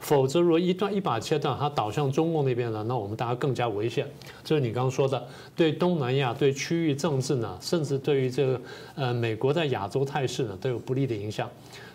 [0.00, 4.06] 否则，如果一段一把切断，它倒向中共那边了，那我们大家更加危险。
[4.42, 5.22] 这是你刚刚说的，
[5.54, 8.60] 对东南亚、对区域政治呢，甚至对于这个
[8.94, 11.46] 呃美国在亚洲态势呢，都有不利的影响。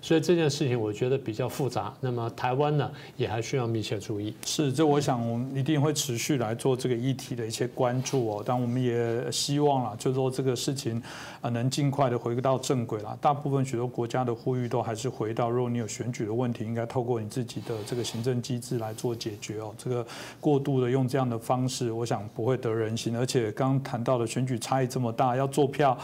[0.05, 1.91] 所以这件事情我觉得比较复杂。
[1.99, 4.31] 那么台湾呢，也还需要密切注意。
[4.45, 8.43] 是，这我想我们一定会持续来做这个议题的一些关注哦。
[8.45, 11.01] 但我们也希望啦，就说这个事情
[11.41, 13.17] 啊，能尽快的回到正轨啦。
[13.19, 19.73] 大部分许多国家的呼吁都还是回到，如果你有选举的问题，应该透过你自己的这个行政机制来做解决哦。
[19.75, 20.05] 这个
[20.39, 23.17] 过度的用这样的方式，我想不会得人心。
[23.17, 25.97] 而且刚谈到的选举差异这么大，要做票，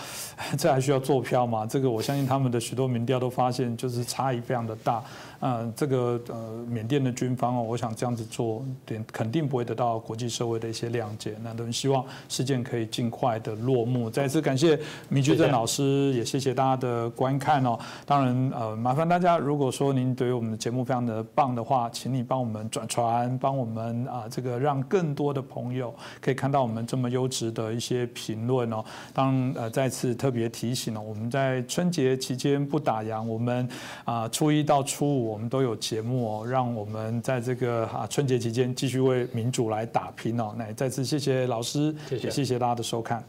[0.57, 1.67] 这还需要做票吗？
[1.67, 3.90] 这个我相信他们的许多民调都发现就。
[3.91, 5.03] 是差异非常的大。
[5.41, 11.35] 嗯，这个呃，缅甸的军方哦，我想这样子做，点肯定不会得到国际社会的一些谅解。
[11.43, 14.07] 那都希望事件可以尽快的落幕。
[14.07, 17.79] 再次感谢米居正老师，也谢谢大家的观看哦。
[18.05, 28.85] 当然，呃，麻烦大家，如果说您对于我们的节目非常的棒的话，请你帮我们转传，帮我们啊，这个让更多的朋友可以看到我们这么优质的一些评论哦。
[29.11, 33.67] 当呃，再次特别提醒哦，我们在春节期间不打烊，我们
[34.05, 35.30] 啊，初一到初五。
[35.31, 40.53] 我们都有节目哦，让我们在这个啊春节期间继续为民主来打拼哦。
[40.57, 43.23] 那再次谢谢老师，也谢谢大家的收看。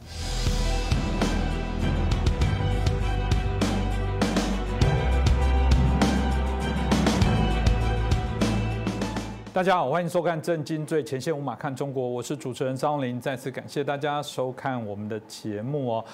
[9.53, 13.21] 大家好，欢迎收看《震惊最前线》，无马看中国，我是主持人张林。
[13.21, 16.05] 再次感谢大家收看我们的节目哦。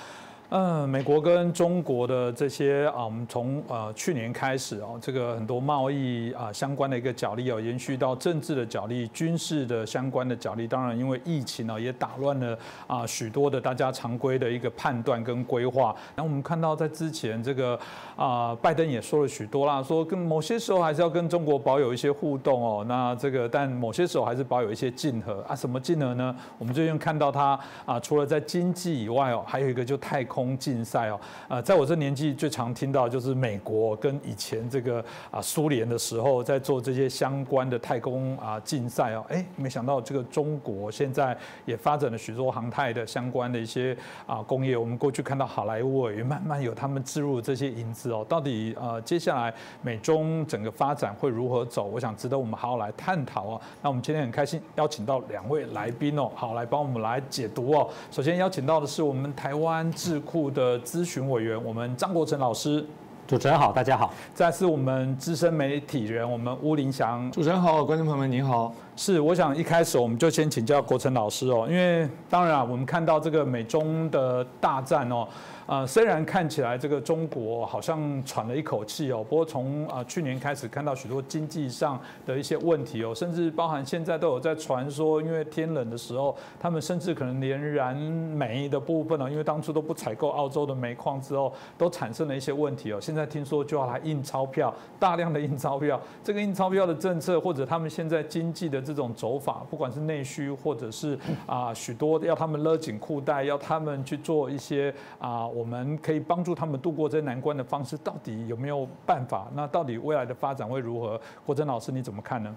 [0.51, 10.67] 嗯，美国跟中国的这些啊，我们从呃去年开始哦，这个很多贸易啊相关的一个角力哦，延续到政治的角力、军事的相关的角力。
[10.67, 15.95] 当然，因为疫情呢，也打乱了啊许多的大家常规的一个判断跟规划。
[16.17, 17.79] 那我们看到在之前这个
[18.17, 22.83] 啊，拜登也说了许多啦，说跟某些时候还是要跟中国保有一些互动哦。
[22.89, 25.55] 那这个但某些时候还是保有一些竞合啊。
[25.55, 26.35] 什么竞合呢？
[26.57, 30.38] 我们最近看到他啊，除了在经济以外哦，还有一个就太空。
[30.39, 43.97] 空竞赛哦，呃，在我这年纪最常听到就是美国跟以前这个啊苏联的时候在做这些相关的太空啊竞赛哦，哎，没想到这个中国现在也发展了许多航太的相关的一些
[44.29, 44.77] 啊工业。
[44.77, 51.87] 我们过去看到好莱坞也慢慢有他们置入这些影子哦，到底呃接下来美中整个发展会如何走？
[51.87, 53.61] 我想值得我们好好来探讨哦。
[53.83, 57.91] 那我们今天很开心邀请到两位来宾哦，好来帮我们来解读哦。
[58.13, 60.23] 首先邀请到的是我们台湾智。
[60.29, 62.85] 库的咨询委员，我们张国成老师，
[63.27, 64.13] 主持人好，大家好。
[64.35, 68.75] 再是我们资深媒体人，我们乌林祥，主持人好，观众朋友们您好。
[68.95, 75.27] 是，我想一开始我们就先请教国成老师哦，因为当然啊，我们看到这个美中的大战哦。
[75.69, 92.99] 啊，虽然看起来这个中国好像喘了一口气哦，不过从啊去年开始看到许多经济上的一些问题哦，甚至包含现在都有在传说，因为天冷的时候，他们甚至可能连燃煤的部分哦，因为当初都不采购澳洲的煤矿之后，都产生了一些问题哦。
[92.99, 105.47] 现在听说就要来印钞票，大量的印钞票，这个印钞票的政策或者他们现在经济的这种走法，不管是内需或者是啊许多要他们勒紧裤带，要他们去做一些啊。
[105.59, 109.49] 我们可以帮助他们度过这难关的方式，到底有没有办法？
[109.57, 111.21] 那到底未来的发展会如何？
[111.45, 112.55] 国珍老师你怎么看呢？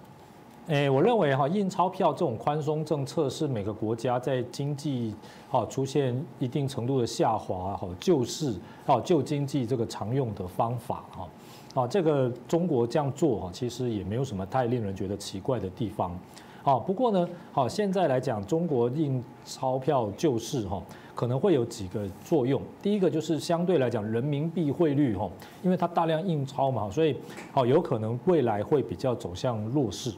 [0.68, 5.16] 诶，我认为哈，印钞票这种宽松政策是每个国家在经济
[5.50, 8.54] 哈出现一定程度的下滑哈救市
[8.86, 11.28] 啊救经济这个常用的方法哈
[11.74, 16.16] 啊，这个中国这样做哈，其实也没有什么太令人觉得奇怪的地方。
[16.62, 20.80] 好，不过呢，好现在来讲，中国印钞票救市哈。
[21.14, 25.30] 可能会有几个作用，第一个就是相对来讲，人民币汇率哈，
[25.62, 27.16] 因为它大量印钞嘛，所以
[27.52, 30.12] 好有可能未来会比较走向弱势。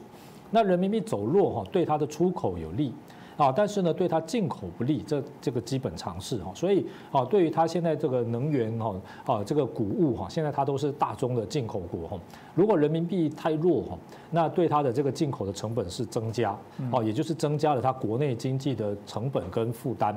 [0.50, 2.92] 那人民币走弱哈，对它的出口有利
[3.36, 6.52] 啊，但是呢，对它进口不利，这这个基本常识哈。
[6.54, 8.94] 所以啊，对于它现在这个能源哈
[9.26, 12.16] 啊这个谷物哈，现在它都是大宗的进口国哈。
[12.54, 13.98] 如果人民币太弱哈，
[14.30, 16.56] 那对它的这个进口的成本是增加
[16.92, 20.16] 哦，也就是增加了它国内经济的成本跟负担。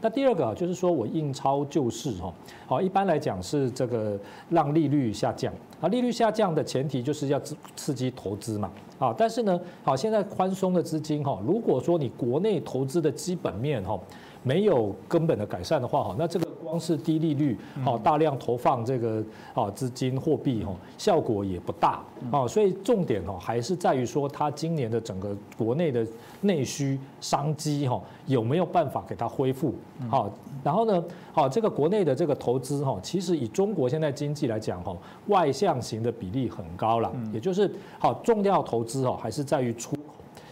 [0.00, 2.32] 那第二个就是说我印钞救市哈，
[2.66, 4.18] 好，一般来讲是这个
[4.48, 13.98] 让利率下降，啊，利率下降的前提就是要刺刺激投资嘛，啊，但是呢，好，现在宽松的资金哈，如果说你国内投资的基本面哈
[14.42, 16.46] 没有根本的改善的话哈，那这个。
[16.68, 19.24] 光是低利率，好大量投放这个
[19.54, 26.06] 啊资金货币哈，效果也不大啊，所以重点哦还是在于说它今年的整个国内的
[26.42, 29.72] 内需商机哈有没有办法给它恢复
[30.10, 30.30] 好，
[30.62, 34.94] 然后呢好这个国内的这个投资哈，其实以中国现在经济来讲哈，
[35.28, 39.96] 外向型的比例很高了，也就是好重要投资哦还是在于出。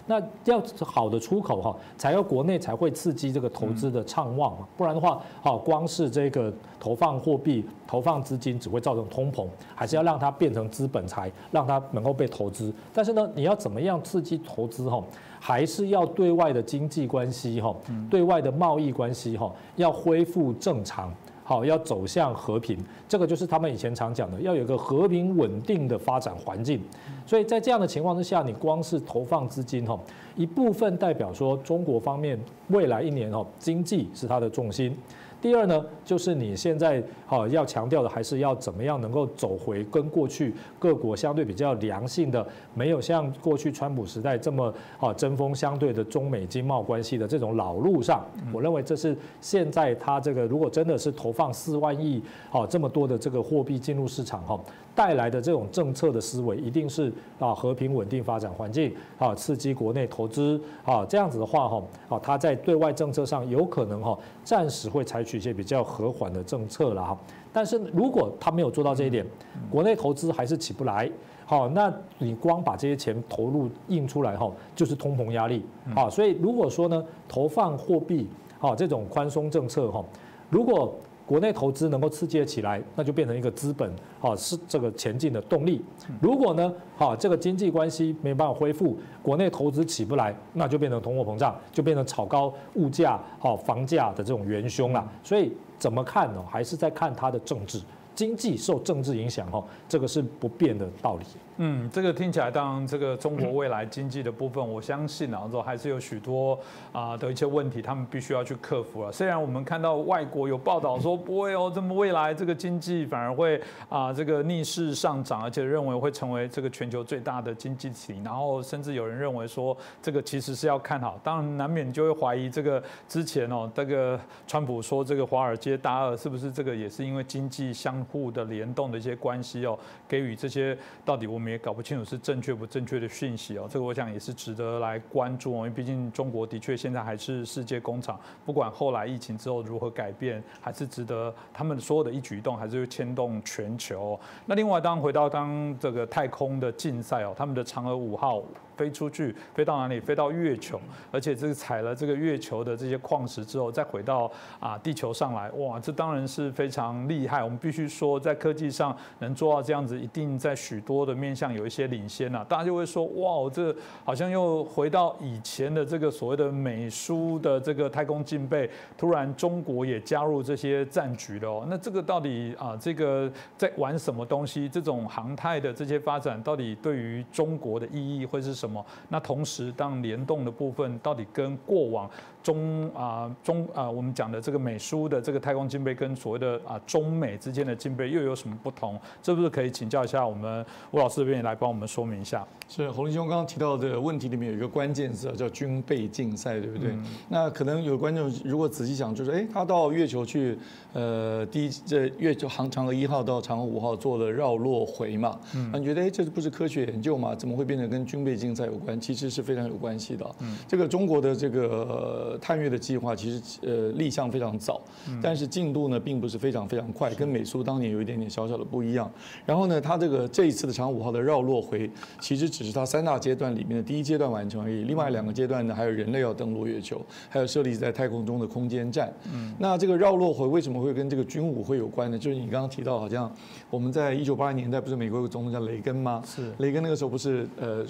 [0.07, 12.73] 那要好的出口哈，才要国内才会刺激这个投资的畅旺嘛，不然的话，好光是这个投放货币、投放资金只会造成通膨，还是要让它变成资本财，让它能够被投资。
[12.95, 15.03] 但是呢，你要怎么样刺激投资哈，
[15.41, 17.75] 还是要对外的经济关系哈，
[18.09, 21.13] 对外的贸易关系哈，要恢复正常。
[21.49, 22.77] 好，要走向和平，
[23.09, 26.81] 这个就是他们以前常讲的，要有一个和平稳定的发展环境。
[27.25, 29.97] 所以在这样的情况之下，你光是投放资金哈，
[30.35, 32.37] 一部分代表说中国方面
[32.71, 34.97] 未来一年哈经济是它的重心。
[35.41, 48.25] 第二呢，就是你现在好要强调的，还是要怎么样能够走回跟过去各国相对比较良性的，没有像过去川普时代这么啊针锋相对的中美经贸关系的这种老路上。
[48.53, 52.21] 我认为这是现在他这个如果真的是投放四万亿
[52.51, 54.59] 啊这么多的这个货币进入市场哈。
[54.97, 67.19] 带来的这种政策的思维，一定是啊和平稳定发展环境啊，刺激国内投资啊，这样子的话哈，啊他在对外政策上有可能哈，暂时会采取一些比较和缓的政策了哈。
[67.53, 69.25] 但是如果他没有做到这一点，
[69.71, 71.11] 国内投资还是起不来，
[71.45, 76.09] 好，那你光把这些钱投入印出来哈，就是通膨压力啊。
[76.09, 78.27] 所以如果说呢，投放货币
[78.59, 80.03] 啊这种宽松政策哈，
[80.49, 80.95] 如果
[81.27, 85.85] 国内投资能够刺激起来，那就变成一个资本，好是这个前进的动力。
[86.21, 95.05] 如果呢，好这个经济关系没办法恢复，国内投资起不来，那就变成通货膨胀，就变成炒高物价、好房价的这种元凶了。
[95.25, 96.41] 所以怎么看呢？
[96.49, 97.81] 还是在看它的政治。
[98.15, 101.25] 经济受政治影响，哈，这个是不变的道理。
[101.59, 106.59] 嗯，这个听起来，当然这个中国未来经济的部分，我相信啊，后还是有许多
[106.93, 109.13] 啊的一些问题，他们必须要去克服了。
[109.13, 121.21] 虽然我们看到外国有报道说不会哦，这么未来这个经济反而会啊这个逆势上涨，而且认为会成为这个全球最大的经济体，然后甚至有人认为说这个其实是要看好。
[121.23, 127.97] 当然难免就会怀疑这个之前哦，这个川普说这个华尔街大鳄是不是这个也是因为经济相。
[128.13, 129.77] 互的联动的一些关系哦，
[130.07, 144.19] 给予这些到底我们也搞不清楚是正确不正确的讯息哦，这个我想也是值得来关注哦，因为毕竟中国的确现在还是世界工厂，不管后来疫情之后如何改变，还是值得他们所有的一举一动还是会牵动全球。
[144.45, 148.43] 那另外，当回到当这个太空的竞赛哦，他们的嫦娥五号。
[148.77, 149.99] 飞出去，飞到哪里？
[149.99, 150.79] 飞到月球，
[151.11, 157.43] 而且这个采了这个月球的这些矿石之后，再回到啊地球上来，哇，这当然是非常厉害。
[157.43, 162.45] 我们必须说，在科技上能做到这样子，一定在许多的面向有一些领先呐。
[162.49, 163.75] 大家就会说，哇，这
[164.05, 171.67] 好像又回到以前的这个所谓的美苏的这个太空竞备，突然中国也加入这些战局了。
[171.71, 174.69] 那这个到底啊，这个在玩什么东西？
[174.69, 178.66] 这种航太的这些发展，到底对于中国的意义会是什？
[178.67, 178.85] 什么？
[179.09, 182.11] 那同时，当联动的部分到底跟过往
[182.47, 188.99] 中啊中啊我们讲的这个美苏的这个太空竞备，跟所谓的啊中美之间的竞备又有什么不同？
[189.21, 192.47] 是不是可以请教一下我们吴老师这边来帮我们说明一下？
[192.69, 196.97] 是洪林兄刚刚提到的问题里面有一个关键字叫军备竞赛，对不对？
[197.29, 200.59] 那可能有观众如果仔细想，就是哎，他到月球去，
[200.93, 205.39] 呃，第一这月球航嫦娥一号到嫦娥五号做了绕落回嘛？
[205.55, 207.35] 嗯，那你觉得哎，这不是科学研究嘛？
[207.35, 208.47] 怎么会变成跟军备竞？
[208.57, 210.25] 赛有关，其实是非常有关系的。
[210.39, 214.81] 嗯，这个中国的这个探月的计划，其实呃立项非常早，
[215.23, 219.11] 但是进度呢并不是非常非常快，跟美苏当年有一点点小小的不一样。
[219.45, 224.85] 然后呢，它这个这一次的长五号的绕落回，其实只是它三大阶段里面的第一阶段完成而已。
[224.85, 229.13] 另外两个阶段呢，还有人类要登陆月球，还有设立在太空中的空间站。
[229.33, 232.19] 嗯，那这个绕落回为什么会跟这个军武会有关呢？
[232.19, 233.31] 就是你刚刚提到，好像
[233.71, 236.23] 我们在一九八零年代不是美国有个总统叫雷根吗？
[236.25, 237.85] 是雷根那个时候不是呃。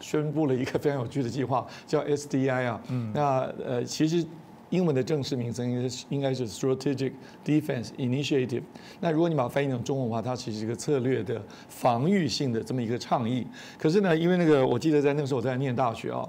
[0.00, 2.80] 宣布了一个非常有趣的计划， 叫 SDI 啊。
[2.88, 3.10] 嗯。
[3.14, 4.24] 那呃，其实
[4.70, 7.12] 英文的正式名称应该是应该是 Strategic
[7.44, 8.62] Defense Initiative。
[9.00, 13.46] 那如果你把它翻译成中文的话，它其实是一个策略的防御性的这么一个倡议。
[13.78, 16.28] 可是呢，因为那个我记得在那个时候我在念大学啊，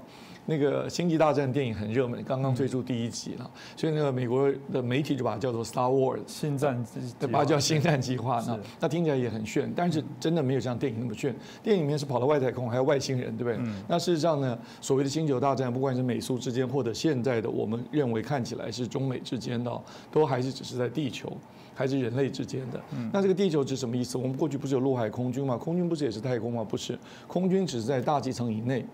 [0.50, 6.82] 那个《星际大战》电影很热门，刚刚推出第一集了，所以那个美国的媒体就把它叫做 Star Wars，星战，
[7.30, 8.42] 把它叫星战计划。
[8.46, 11.36] 那那听起来也很炫，但是真的没有像电影那么炫。
[11.62, 13.72] 电影里面是跑到外太空，还有外星人，对不对？
[13.86, 19.70] 那事实上呢，所谓的星球大战，不管是美苏之间，或者现在的我们认为看起来是中美之间的，
[20.10, 21.30] 都还是只是在地球。
[21.74, 22.82] 还是人类之间的，
[23.12, 24.18] 那这个地球是什么意思？
[24.18, 25.56] 我们过去不是有陆海空军吗？
[25.56, 26.64] 空军不是也是太空吗？
[26.64, 28.84] 不是，空军只是在大气层以内。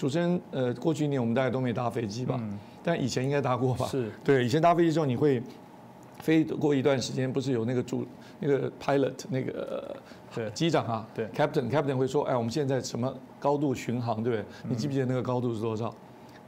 [0.00, 2.40] 主持人，呃，过去一年我们大概都没搭飞机吧？
[2.82, 3.86] 但以前应该搭过吧？
[3.86, 5.42] 是对，以前搭飞机之后你会
[6.20, 8.06] 飞过一段时间，不是有那个主
[8.38, 9.94] 那个 pilot 那个
[10.54, 11.06] 机长啊？
[11.14, 14.46] 对，captain captain 会说，哎，我们现在什么高度巡航，对不对？
[14.70, 15.94] 你记不记得那个高度是多少？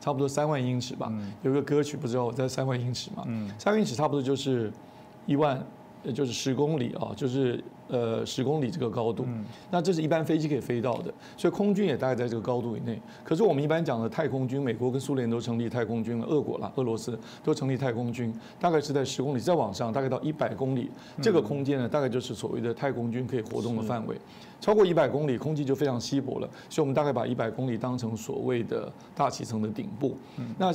[0.01, 1.13] 差不多三万英尺吧。
[1.43, 3.23] 有一个歌曲不知道我在三万英尺嘛？
[3.59, 4.73] 三万英尺差不多就是
[5.27, 5.63] 一万。
[6.05, 9.25] 也就是十公里啊，就是呃十公里这个高度，
[9.71, 13.01] 那这是一般飞机可以飞到的，所以空军也大概在这个高度以内。
[13.23, 20.91] 可是我们一般讲的太空军，美国跟苏联都成立太空军了，俄国啦、俄罗斯都成立太空军，大概是在十公里再往上，大概到一百公里
[21.21, 24.17] 这个空间呢，大概就是所谓的太空军可以活动的范围。
[24.61, 30.17] 超过一百公里，空气就非常稀薄了，所以我们大概把一百公里当成所谓的大气层的顶部。
[30.57, 30.73] 那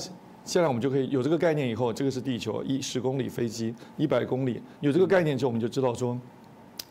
[0.48, 6.18] 现在我们就可以有这个概念以后，这个是地球一十公里飞机一百公里，有这个概念之后，我们就知道说，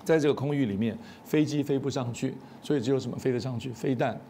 [0.05, 3.71] 在这个空域里面，飞机飞不上去，所以只有什么飞得上去？
[3.71, 4.21] 飞弹、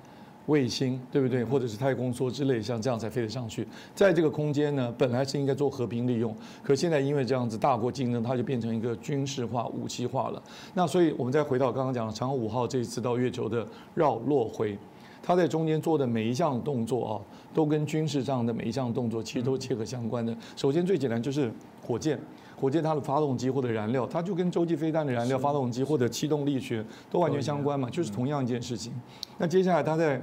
[0.46, 1.42] 卫星，对不对？
[1.42, 3.66] 或者是太空梭之类，像这样才飞得上去。
[3.96, 10.40] 在这个空间呢，本来是应该做和平利用，可现在因为这样子大国竞争，它就变成一个军事化、武器化了。
[10.74, 13.66] 那所以我们再回到刚刚讲的嫦娥五号这一次到月球的
[13.96, 14.78] 绕落回。
[15.26, 17.12] 他在中间做的每一项动作啊，
[17.52, 20.32] 都跟军事上的每一项动作其实都切合相关的。
[20.54, 21.52] 首先最简单就是
[21.84, 22.16] 火箭，
[22.56, 28.92] 火箭它的发动机或者燃料，它就跟洲际飞弹的燃料、发动机或者气动力学都完全相关嘛，就是同样一件事情。
[29.38, 30.22] 那接下来他在。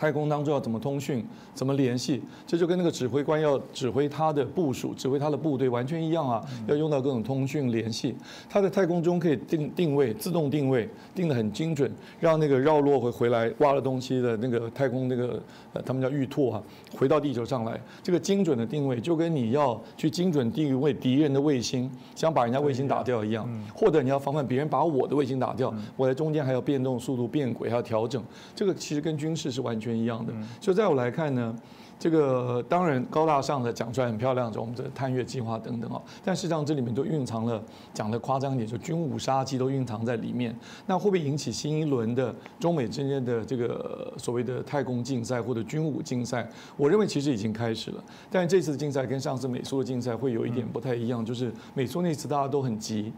[0.00, 1.22] 太空当中要怎么通讯、
[1.52, 6.42] 怎么联系，这就跟那个指挥官要指挥他的部署、指挥他的部队完全一样啊！
[6.66, 8.16] 要用到各种通讯联系。
[8.48, 15.38] 他在太空中可以定定位、自动定位，定得很精准，让那个绕落回回来挖了东西的那个太空那个
[15.74, 16.62] 呃，他们叫玉兔啊，
[16.96, 17.78] 回到地球上来。
[18.02, 28.24] 这个精准的定位，就跟你要去精准定位敌人的卫星，想把人家卫星打掉一样，或者你要防范别人把我的卫星打掉，我在中间还要变动速度、变轨，还要调整。
[28.56, 29.89] 这个其实跟军事是完全。
[29.96, 31.54] 一样的，所以在我来看呢，
[31.98, 37.62] 这个当然高大上的讲出来很漂亮，就我们的探月计划等等啊，但实际上这里面都蕴藏了，
[37.92, 40.54] 讲的夸张一点，就军武杀机都蕴藏在里面。
[40.86, 46.48] 那会不会引起新一轮的中美之间的这个所谓的太空竞赛或者军武竞赛？
[46.76, 53.12] 我认为其实已经开始了，但是这次的竞赛跟上次美苏的竞赛会有一点不太一样，就是美苏那次大家都很急。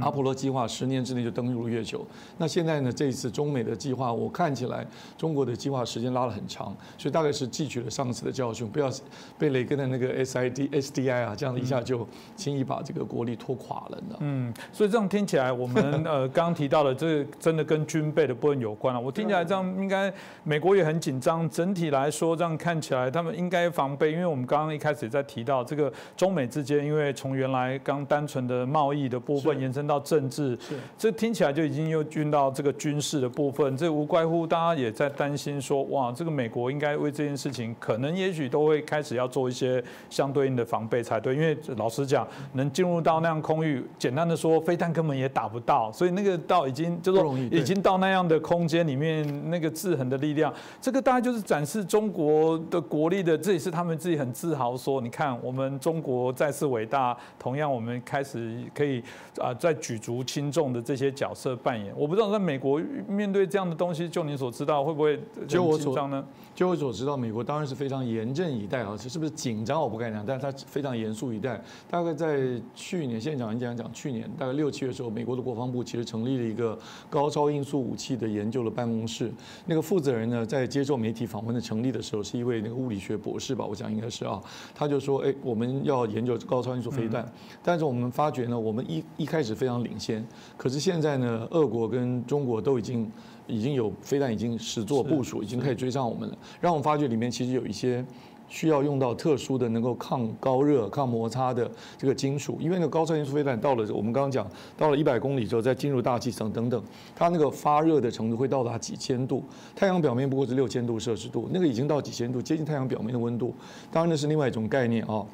[0.00, 2.92] 阿波罗计划十年之内就登陆月球，那现在呢？
[2.92, 4.86] 这一次中美的计划，我看起来
[5.16, 8.90] 中国的计划时间拉了很长，所以大概是汲取了上次的教训，不要
[9.38, 14.16] 被雷根的那个 SID SDI 啊，这样一下就轻易把这个国力拖垮了呢。
[14.20, 19.00] 嗯，所以这样听起来，我们 呃刚提到的这真的跟军备的部分有关了。
[19.00, 20.12] 我听起来这样应该
[20.44, 29.77] 美国也很紧张，整体来说这样看起来他们应该防备，因为我们刚刚一开始也在提到这个中美之间，因为从原来刚单纯的贸易的部分延伸。
[29.78, 30.58] 升到政治，
[30.98, 59.00] 这听起来就已经又进到这个军事的部分，这无怪乎大家也在担心说，哇，这个美国应该为这件事情，可能也许都会开始要做一些相对应的防备才对，因为老实讲，能进入到那样空域，简单的说，飞弹根本也打不到，所以那个到已经就是已经到那样的空间里面，那个制衡的力量，这个大概就是展示中国的国力的，这也是他们自己很自豪说，你看我们中国再次伟大，同样我们开始可以
[59.38, 59.67] 啊在。
[59.68, 66.24] 在举足轻重的这些角色扮演，我不知道在美国面对这样的东西，就你所知道会不会就我紧张呢？
[66.54, 71.60] 就我所知道，美国当然是非常严阵以待啊，是不是紧张我不敢讲，但是他非常严肃以待。
[71.90, 72.38] 大概在
[72.74, 76.76] 去年，现在讲讲讲去年大概六七月的时候，美国的国防部其实成立了一个
[77.10, 79.30] 高超音速武器的研究的办公室。
[79.66, 84.40] 那个负责人呢，在接受媒体访问的成立的时候，是一位那个物理学博士吧，我想应该是啊。
[84.74, 87.30] 他就说：“哎，我们要研究高超音速飞弹，
[87.62, 90.24] 但是我们发觉呢，我们一一开始。”非常领先，
[90.56, 93.10] 可是现在呢，俄国跟中国都已经
[93.48, 96.38] 已经有飞弹已经始作部署，已经开始追上我们了。
[96.60, 98.04] 让我们发觉里面其实有一些
[98.48, 104.46] 需要用到特殊的能够抗高热、抗摩擦的这个金属，因为那个高超音速飞弹到了我们刚刚讲
[104.76, 106.82] 到了一百公里之后，再进入大气层等等，
[107.16, 109.42] 它那个发热的程度会到达几千度，
[109.74, 113.52] 太阳表面不过是六千度摄氏度，那个已经到几千度，接近太阳表面的温度。
[113.90, 115.26] 当然那是另外一种概念啊。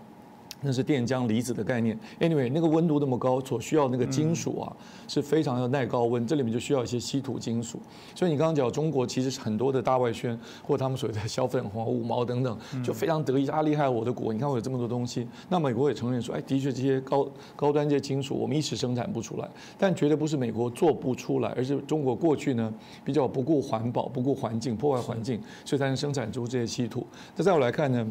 [0.64, 1.98] 那是电浆离子的概念。
[2.18, 7.78] Anyway，那个温度那么高，所需要那个金属啊是非常要耐高温，这里面就需要一些稀土金属。
[8.14, 15.28] 所以你刚刚讲中国其实很多的大外宣或他们所谓的小粉红、五毛等等，就非常得意啊厉害我的国，你看我有这么多东西。
[15.48, 19.48] 那美国也承认说，哎，的确这些高高端这些金属我们一时生产不出来，
[19.78, 22.72] 但绝对不是美国做不出来，而是中国过去呢
[23.04, 27.06] 比较不顾环保、不顾环境、破坏环境，所以才能生产出这些稀土。
[27.36, 28.06] 那在我来看呢？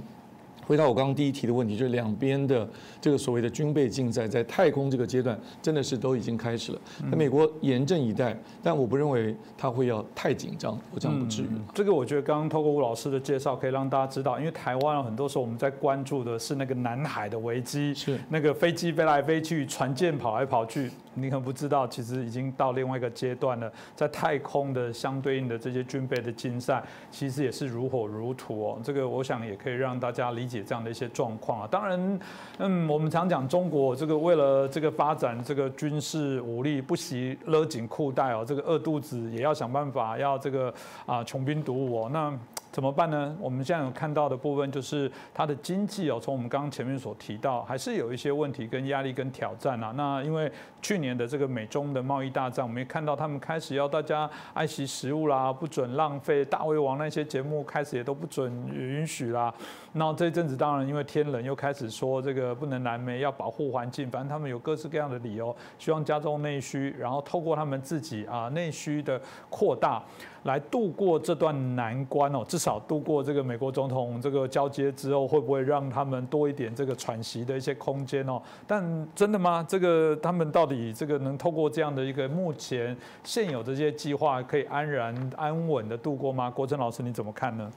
[0.65, 2.67] 回到我刚刚第一题的问题，就是两边的
[3.01, 6.81] 这个所谓的军备竞赛，在太空这个阶段，真的是都已经开始了。
[7.09, 11.47] 那美国严阵以待，但我不认为他会要太紧张，我这样不至于。
[11.73, 20.89] 这个我觉得刚刚透过吴老师的介绍，可以让大家知道，因为台湾很多时候我们在关注的是那个南海的危机，是那个飞机飞来飞去，船舰跑来跑去。
[21.15, 23.71] 你可不知道，其实已经到另外一个阶段了。
[23.95, 28.79] 在太空的相对应的这些军备的竞赛，其实也是如火如荼哦。
[28.83, 31.67] 这个我想也可以让大家理解这样的一些状况啊。
[31.69, 32.19] 当然，
[32.57, 40.73] 嗯，我们常讲中国这个为了这个发展这个军事武力，不惜勒紧裤带哦，这个饿肚子也要想办法要这个
[41.05, 42.09] 啊穷兵黩武哦。
[42.11, 42.33] 那
[42.73, 43.37] 怎么办呢？
[43.39, 49.93] 我们现在有看到的部分就是它的经济哦，从我们刚刚前面所提到，还是有一些问题跟压力跟挑战啊。
[49.95, 50.51] 那因为
[50.81, 59.53] 去年的这个美中的贸易大战，我们也看到他们开始要大家爱惜食物啦，不准浪费，大胃王那些节目开始也都不准允许啦。
[59.91, 69.21] 那这一阵子当然因为天冷，又开始说这个不能燃煤，要保护环境，反正他们有各式各样的理由，希望加重内需，然后透过他们自己啊内需的
[69.51, 70.01] 扩大。
[70.43, 78.41] 来度过这段难关哦，至少度过这个美国总统这个交接之后，会不会让他们多一点这个喘息的一些空间哦？
[78.65, 78.81] 但
[79.13, 79.65] 真的吗？
[79.67, 86.49] 这个他们到底这个能透过这样的一个目前现有这些计划，可以安然安稳的度过吗？
[86.49, 87.69] 国珍老师你怎么看呢？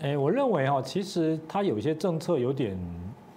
[0.00, 2.78] 哎，我认为哈，其实他有一些政策有点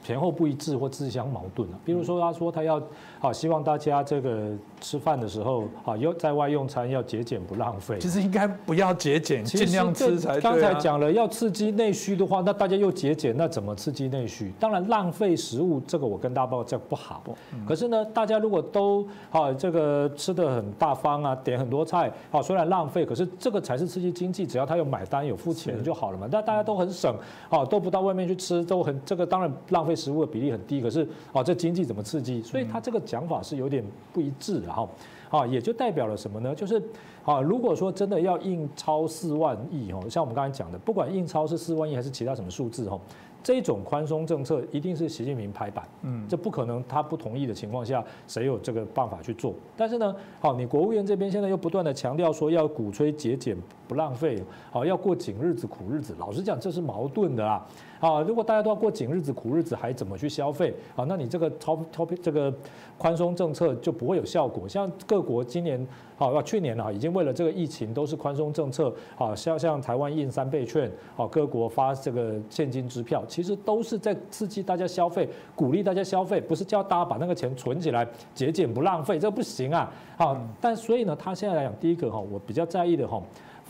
[0.04, 1.80] 前后不一致或自相矛盾啊。
[1.84, 2.82] 比如说他说他要
[3.22, 4.52] 啊希望大家这个。
[4.84, 7.98] 吃饭的时候啊，要在外用餐要节俭不浪费。
[8.00, 10.42] 其实应该不要节俭，尽量吃才对。
[10.42, 14.52] 刚才讲了要刺激内需的话，那大家又节俭，那怎么刺激内需？
[14.60, 17.24] 当然浪费食物，这个我跟大家报这不好。
[17.66, 24.46] 可是呢，大家如果都啊这个吃的很大方啊，点很多菜啊，虽然浪费，可是这个才是刺激经济。
[24.46, 26.28] 只要他有买单有付钱就好了嘛。
[26.30, 27.16] 那大家都很省
[27.50, 30.82] 啊，都不到外面去吃，都很这个当然浪费食物的比例很低。
[30.82, 32.42] 可是啊，这经济怎么刺激？
[32.42, 34.88] 所以他这个讲法是有点不一致的哈，
[35.30, 36.54] 啊，也就代表了什么呢？
[36.56, 36.82] 就是，
[37.24, 43.00] 啊，如果说真的要印超四万亿哦，像我们刚才讲的，不管印超是四万亿还是其他什么数字哦，
[43.44, 49.54] 这种宽松政策一定是习近平拍板，嗯，这不可能他不同意的情况下，谁有这个办法去做？
[49.76, 54.42] 但是呢，好，你国务院这边现在又不断的强调说要鼓吹节俭不浪费，
[54.72, 57.66] 好，要过紧日子苦日子，老实讲这是矛盾的啦。
[58.04, 61.06] 啊，如果大家都要过紧日子、苦日子，还怎么去消费啊？
[61.08, 62.54] 那你这个超超这个
[62.98, 64.68] 宽松政策就不会有效果。
[64.68, 65.88] 像各国今年
[66.18, 79.90] 啊，去年啊，已经为了这个疫情都是宽松政策啊，像像台湾印三倍券啊，各国发这个现金支票，其实都是在刺激大家消费，鼓励大家消费，不是叫大家把那个钱存起来节俭不浪费，这不行啊！
[80.18, 83.24] 好，但所以呢，他现在来讲，第一个哈，我比较在意的哈。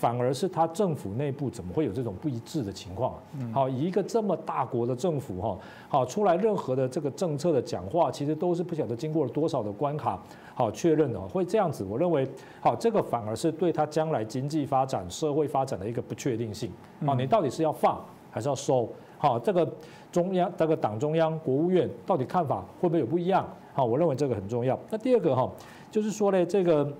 [0.03, 3.13] 反而是他政府内部怎么会有这种不一致的情况？
[3.53, 10.21] 好，以一个这么大国的政府哈，好出来任何的这个政策的讲话，其实都是不晓得经过了多少的关卡，
[10.53, 11.85] 好确认的，会这样子。
[11.85, 12.27] 我认为，
[12.59, 16.69] 好这个反而是对他将来经济发展、社会发展的一个不确定性。
[17.05, 18.89] 好，你到底是要放还是要收？
[19.17, 19.65] 好，这个
[20.11, 23.47] 中央、这个党中央、国务院到底看法会不会有不一样？
[23.73, 24.77] 好，我认为这个很重要。
[24.89, 25.49] 那第二个哈，
[25.89, 26.91] 就是说呢，这个。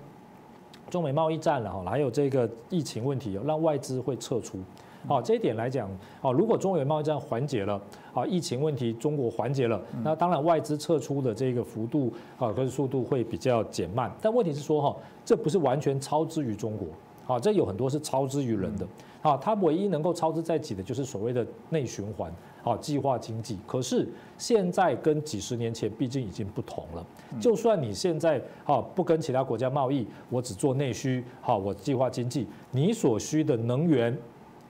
[0.90, 4.58] 中美贸易战了哈，还有这个疫情问题，让外资会撤出。
[5.06, 5.88] 好，这一点来讲，
[6.20, 7.80] 好，如果中美贸易战缓解了，
[8.14, 14.10] 啊，疫情问题中国缓解了，那当然外资撤出的这个幅度啊跟速度会比较减慢。
[14.22, 18.86] 但问题是说哈，这不是完全超支于中国，啊，这有很多是超支于人的。
[19.20, 22.30] 啊，它唯一能够超支在己的，就是所谓的内循环，
[22.64, 23.58] 啊，计划经济。
[23.66, 27.06] 可是现在跟几十年前毕竟已经不同了。
[27.40, 34.16] 就算你现在啊不跟其他国家贸易，我只做内需，好，我计划经济，你所需的能源，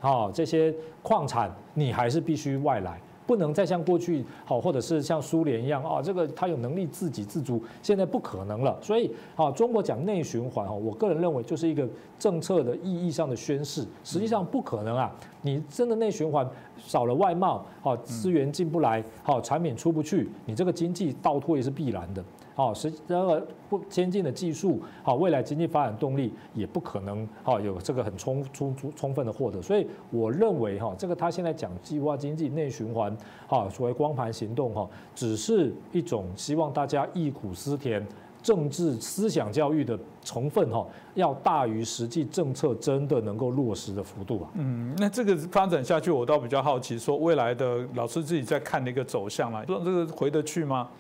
[0.00, 3.00] 啊，这些矿产，你还是必须外来。
[3.26, 8.76] 不能再像过去好，或者是像苏联一样啊，这个他有能力自给自足，现在不可能了。
[8.82, 15.10] 所以啊，中国讲内循环哈，我个人认为就是一个政策的意义上的宣示，实际上不可能啊。
[15.42, 16.48] 你真的内循环
[16.78, 22.24] 少了外贸，好资源进不来，好产品出不去，你这个经济倒退是必然的。
[22.54, 29.60] 好，实这个不先进的技术，好未来经济发展动力也不可能好有这个很充充充充分的获得。
[29.60, 38.06] 所以我认为哈，这个他现在讲计划经济内循环，好所谓光盘行动哈，只是一种希望大家忆苦思甜。
[38.40, 44.50] 政治思想教育的成分哈，要大于实际政策真的能够落实的幅度啊。
[44.52, 50.90] 嗯，那这个发展下去，我倒比较好奇，说未来的老师自己在看的一个走向啦，说这个回得去吗？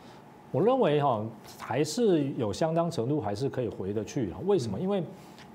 [0.54, 1.20] 我认为哈，
[1.58, 4.38] 还是有相当程度还是可以回得去啊。
[4.46, 4.78] 为什么？
[4.78, 5.02] 因为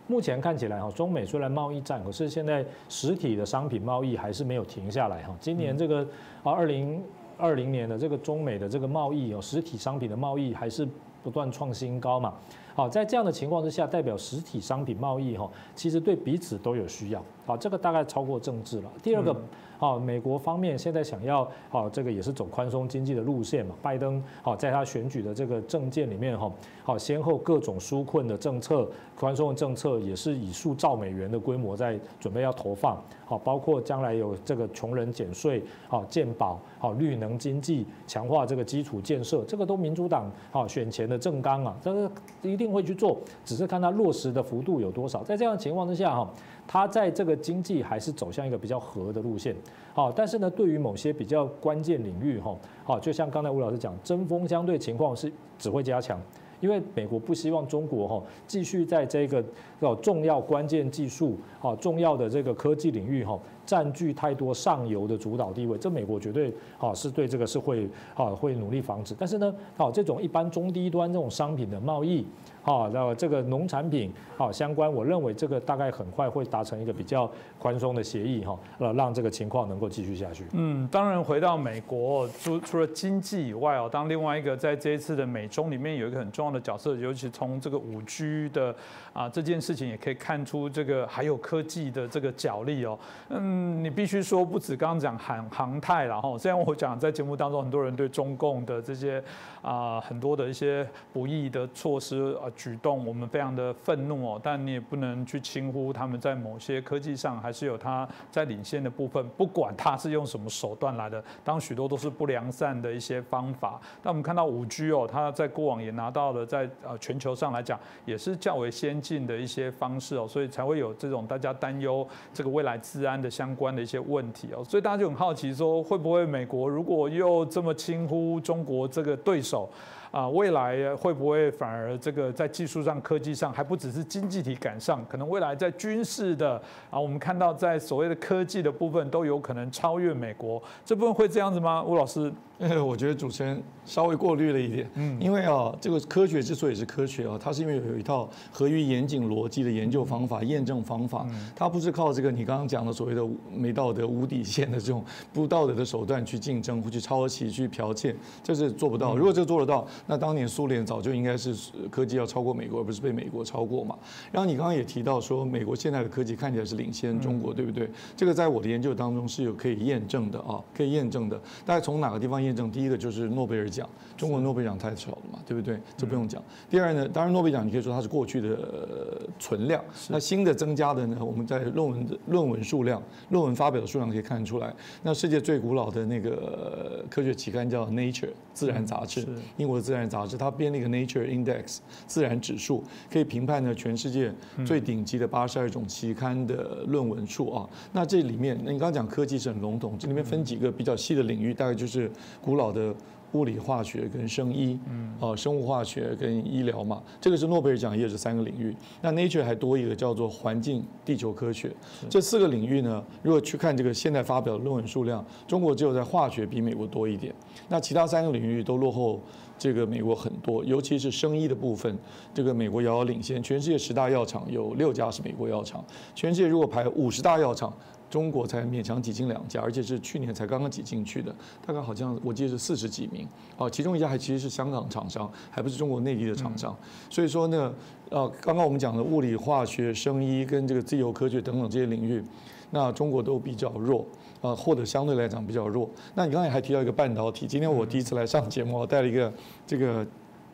[0.07, 5.33] 目前看起来哈，中美虽然贸易战，可是现在实体的商品贸易还是没有停下来哈。
[5.39, 6.05] 今年这个
[6.43, 7.01] 啊，二零
[7.37, 10.85] 二零年的这个中美的这个贸易哦，实体商品的贸易还是。
[11.21, 12.33] 不断创新高嘛，
[12.75, 18.91] 好，在这样的情况之下，代表实体商品贸易哈，其实对彼此都有需要，好，这个大概超过政治了。
[19.03, 19.35] 第二个。
[19.79, 23.73] 好，美国方面现在想要，好，这个也是走宽松经济的路线嘛。
[23.81, 26.51] 拜登好，在他选举的这个政见里面哈，
[26.83, 28.85] 好，先后各种纾困的政策、
[29.17, 33.01] 宽松的政策，也是以数兆美元的规模在准备要投放。
[33.25, 42.11] 好，包括将来有这个穷人减税，好，健保，好，绿能经济，强化这个基础建设，这个都民主党好选前的政纲啊，这个
[42.41, 45.23] 一定会去做，只是看它落实的幅度有多少。
[45.23, 46.31] 在这样的情况之下哈。
[46.71, 49.55] 它在这个经济还是走向一个比较和的路线，
[49.91, 56.21] 好，但是呢，对于某些比较关键领域，哈，好，就像刚才吴老师讲，针锋相对情况是只会加强，
[56.59, 59.43] 因为美国不希望中国哈继续在这个
[59.79, 72.27] 哦重要关键技术，啊重要的这个科技领域哈占据太多上游的主导地位，这美国绝对好是对这个是会啊会努力防止，但是呢，好这种一般中低端这种商品的贸易。
[72.69, 80.45] 好，那这个农产品好相关，我认为这个大概很快会达成一个比较宽松的协议哈，呃，让这个情况能够继续下去。
[80.51, 88.75] 嗯，当然回到美国，除除了经济以外哦，当另外一个在这一次的美中里面有一个很重要的角色，尤其从这个五 G 的
[89.13, 92.99] 啊这件事情也可以看出这个还有科技的这个角力哦。
[93.29, 99.19] 嗯，你必须说不止刚刚讲航航太了哈，虽然我讲在节目当中很多人对中共的这些
[99.63, 102.45] 啊很多的一些不义的措施啊。
[102.59, 113.79] 举动我们非常的愤怒哦，但你也不能去轻忽他们在某些科技上还是有他在领先的部分，不管他是用什么手段来的，当许多都是不良善的一些方法。
[114.03, 129.69] 但我们看到五 G 哦，它在过往也拿到了在呃全球上来讲也是较为先进的一些方式哦，所以才会有这种大家担忧这个未来治安的相关的一些问题哦，所以大家就很好奇说，会不会美国如果又这么轻忽中国这个对手？
[130.11, 141.83] 啊，未来会不会反而这个在技术上、科技上还不只是经济体赶上，可能未来在军事的啊，我们看到在所谓的科技的部分都有可能超越美国，这部分会这样子吗？
[141.83, 142.31] 吴老师？
[142.85, 155.01] 我觉得主持人稍微过滤了一点，嗯，因为啊，这个科学之所以是科学啊，它是因为有一套合于严谨逻辑的研究方法、验证方法，它不是靠这个你刚刚讲的所谓的没道德、无底线的这种
[155.31, 159.15] 不道德的手段去竞争、或去抄袭、去剽窃，这是做不到。
[159.15, 161.55] 如果这个做得到，那当年苏联早就应该是
[161.89, 163.97] 科技要超过美国，而不是被美国超过嘛。
[164.33, 167.89] 然后你刚刚也提到说，美国现在的科技看起来是领先中国，对不对？
[168.17, 171.39] 这个在我的研究当中是有可以验证的啊，可以验证的。
[171.65, 172.48] 大概从哪个地方验？
[172.49, 173.87] 验证第一个就是诺贝尔奖，
[174.17, 175.79] 中国诺贝尔奖太少了嘛，对不对？
[175.95, 176.43] 这不用讲。
[176.69, 184.73] 第二呢，当然诺贝尔奖你可以说它是过去的存量，那新的增加的呢，我们在论文的论文数量、论文发表的数量可以看得出来。
[185.03, 189.27] 那世界最古老的那个科学期刊叫 Nature 自然杂志，
[189.57, 191.77] 英国的自然杂志，它编了一个 Nature Index
[192.07, 194.33] 自然指数，可以评判呢全世界
[194.65, 197.69] 最顶级的八十二种期刊的论文数啊。
[197.93, 202.09] 那这里面，那你刚刚讲科技是很笼统，这里面分几个比较细的领域，大概就是。
[202.41, 202.93] 古老的
[203.33, 208.75] 物理化学跟生医，嗯，啊，生物化学跟医疗嘛，这个是诺贝尔奖也是三个领域。
[209.01, 211.71] 那 Nature 还多一个叫做环境地球科学，
[212.09, 217.31] 这四个领域呢，如果去看这个现在发表的论文数量，中国只有在化学比美国多一点，
[217.67, 219.21] 那其他三个领域都落后
[219.59, 221.95] 这个美国很多，尤其是生医的部分，
[222.33, 223.43] 这个美国遥遥领先。
[223.43, 225.85] 全世界十大药厂有六家是美国药厂，
[226.15, 227.71] 全世界如果排五十大药厂。
[228.09, 231.33] 中国才勉强挤进两家，而且是去年才刚刚挤进去的，
[231.65, 236.75] 大概好像我记得是四十几名，哦，其中一家还其实是香港厂商，还不是中国内地的厂商，
[237.09, 237.73] 所以说呢，
[238.09, 242.23] 呃，刚刚我们讲的物理、化学、生医跟这个自由科学等等这些领域，
[242.71, 244.03] 那中国都比较弱，
[244.41, 245.87] 啊，或者相对来讲比较弱。
[246.15, 249.31] 那你刚才还提到一个半导体，今天我第一次来上节目，我带了一个
[249.67, 250.05] 这个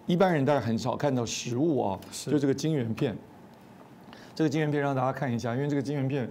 [0.06, 3.18] 一般人大概很少看到实物啊，就这个晶圆片，
[4.36, 6.30] 这个晶圆片让大家看一下，因为这个晶圆片。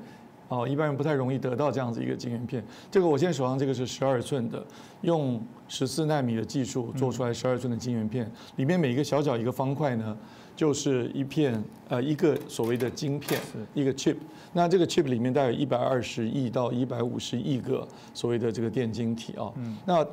[0.54, 2.64] 哦，一般人不太容易得到这样子一个晶圆片。
[2.90, 4.64] 这个我现在手上这个是十二寸的，
[5.02, 10.16] 用十四纳米的技术做出来十二寸的晶圆片，里面每一个小小一个方块呢，
[10.54, 13.40] 就是一片呃一个所谓的晶片，
[13.74, 14.16] 一个 chip。
[14.52, 19.52] 那这个 chip 里面大概有一百二十亿到一百五十亿个所谓的这个电晶体啊。
[19.84, 20.06] 那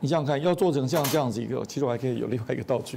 [0.00, 2.96] 你想想看，要做成像这样子一个，其实我还可以有另外一个道具，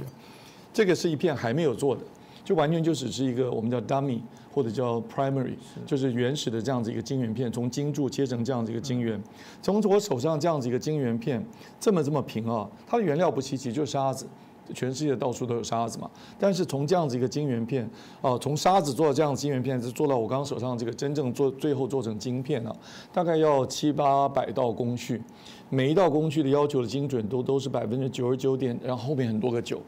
[0.72, 2.02] 这个是一片还没有做的，
[2.44, 4.20] 就完全就只是一个我们叫 dummy
[4.52, 5.54] 或者叫 primary，
[5.86, 9.20] 就是原始的这样子一个晶圆片，从晶柱切成这样子一个晶圆，
[9.62, 11.44] 从我手上这样子一个晶圆片
[11.80, 14.26] 这么这么平啊，它的原料不稀奇，就是沙子。
[14.72, 17.86] 全世界到处都有沙子嘛，但是从这样子一个晶圆片，
[18.22, 22.74] 啊，从沙子做到这样晶圆片，是做到我刚刚手上这个真正做最后做成晶片啊，
[23.12, 25.20] 大概要七八百道工序，
[25.68, 29.82] 每一道工序的要求的精准度都是百分之九十九点，然后后面很多个九，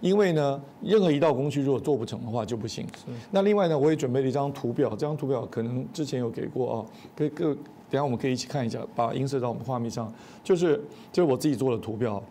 [0.00, 2.86] 因为呢，任何一道工序如果做不成的话就不行。
[3.30, 6.86] 那另外呢，我也准备了一张图表，这张图表可能之前有给过啊，
[7.16, 10.82] 可以各等下我们可以一起看一下，把映射到我们画面上，就是
[11.12, 12.22] 就是我自己做的图表，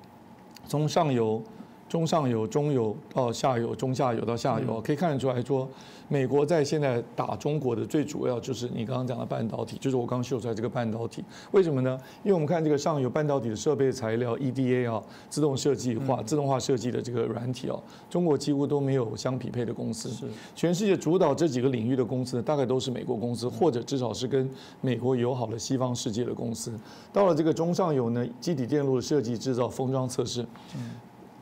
[0.68, 1.42] 从上游。
[1.88, 5.68] 中上游、中游到下游、中下游到下游，可以看得出来说，
[6.08, 11.24] 美国在现在打中国的最主要就是你刚刚讲的半导体，就是我刚秀出来这个半导体。
[11.52, 11.98] 为什么呢？
[12.24, 20.10] 因为我们看这个上游半导体的设备材料 EDA 啊，自动设计化、自动化设计的这个软体哦，中国几乎都没有相匹配的公司。
[20.10, 20.26] 是，
[20.56, 24.50] 全世界主导这几个领域的公司，大概都是美国公司，或者至少是跟
[24.82, 26.74] 美国友好的西方世界的公司。
[27.14, 30.44] 到了这个中上游呢，基底电路的设计、制造、封装、测试。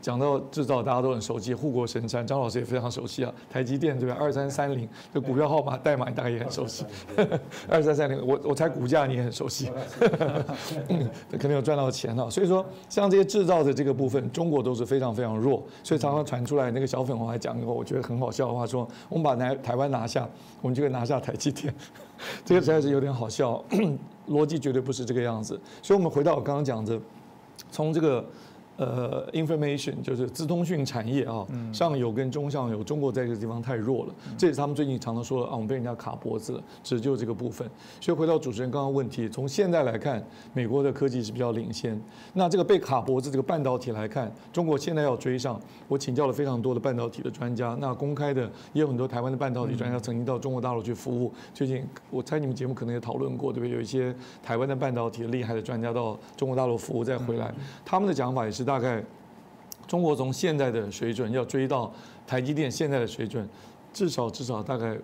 [0.04, 3.34] 讲到制造，大家都很熟悉，护国神山，张老师也非常熟悉啊。
[3.50, 4.18] 台积电对吧？
[4.20, 6.86] 二三三零的股票号码代码，你大概也很熟悉。
[7.70, 9.72] 二三三零，我我猜股价你也很熟悉，
[11.32, 12.30] 肯定有赚到钱了。
[12.30, 15.64] 所以说，像这些制造的这个部分，中国都是非常非常弱。
[15.84, 20.28] 所以常常传出来那个小粉红还讲过，我觉得很好笑的话，说我们把台台湾拿下，
[20.62, 21.74] 我们就可以拿下台积电。
[22.44, 23.64] 这个实在是有点好笑，
[24.28, 25.58] 逻辑绝对不是这个样子。
[25.82, 27.00] 所以我们回到我刚刚讲的，
[27.72, 28.26] 从这个。
[28.78, 37.70] 呃，information 就是资通讯产业啊，上游跟中上游，中国在这个地方太弱了，这也是他们最近常常说的啊，我们被人家卡脖子了，只就这个部分。
[38.02, 42.02] 所以回到主持人刚刚问题，从现在来看，美国的科技是比较领先。
[42.34, 45.62] 那这个被卡脖子这个半导体来看，中国现在要追上。
[45.88, 51.32] 我请教了非常多的半导体的专家，那公开的也有很多台湾的半导体专家曾经到中国大陆去服务。
[51.54, 53.76] 最近我猜你们节目可能也讨论过，对不对？
[53.76, 57.54] 有一些台湾的半导体厉害的专家到中国大陆服务再回来，
[57.86, 58.63] 他们的讲法也是。
[58.64, 59.04] 大概
[59.88, 61.92] 中国从现在的水准要追到
[62.26, 63.48] 台积电现在的水准，
[63.92, 64.98] 至少至少大概